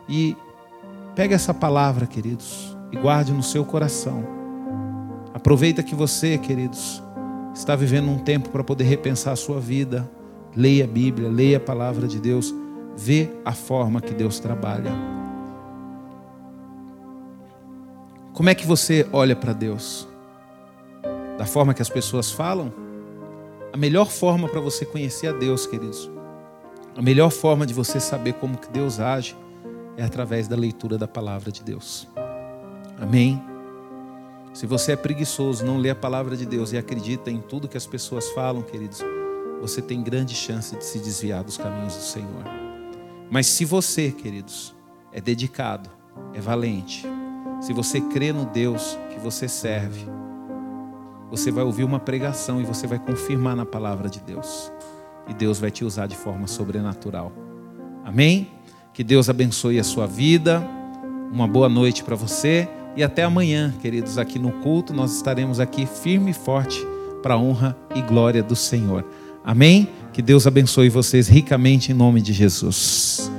[0.06, 0.36] E
[1.14, 4.24] pegue essa palavra, queridos, e guarde no seu coração.
[5.34, 7.02] Aproveita que você, queridos,
[7.52, 10.08] está vivendo um tempo para poder repensar a sua vida.
[10.56, 12.54] Leia a Bíblia, leia a palavra de Deus,
[12.96, 14.92] vê a forma que Deus trabalha.
[18.32, 20.06] Como é que você olha para Deus?
[21.36, 22.72] Da forma que as pessoas falam?
[23.72, 26.08] A melhor forma para você conhecer a Deus, queridos,
[26.96, 29.36] a melhor forma de você saber como que Deus age
[29.96, 32.13] é através da leitura da palavra de Deus.
[32.98, 33.42] Amém?
[34.52, 37.76] Se você é preguiçoso, não lê a palavra de Deus e acredita em tudo que
[37.76, 39.00] as pessoas falam, queridos,
[39.60, 42.44] você tem grande chance de se desviar dos caminhos do Senhor.
[43.30, 44.74] Mas se você, queridos,
[45.12, 45.90] é dedicado,
[46.32, 47.04] é valente,
[47.60, 50.06] se você crê no Deus que você serve,
[51.30, 54.70] você vai ouvir uma pregação e você vai confirmar na palavra de Deus.
[55.26, 57.32] E Deus vai te usar de forma sobrenatural.
[58.04, 58.52] Amém?
[58.92, 60.62] Que Deus abençoe a sua vida.
[61.32, 62.68] Uma boa noite para você.
[62.96, 66.80] E até amanhã, queridos, aqui no culto, nós estaremos aqui firme e forte
[67.22, 69.04] para a honra e glória do Senhor.
[69.44, 69.88] Amém?
[70.12, 73.30] Que Deus abençoe vocês ricamente em nome de Jesus.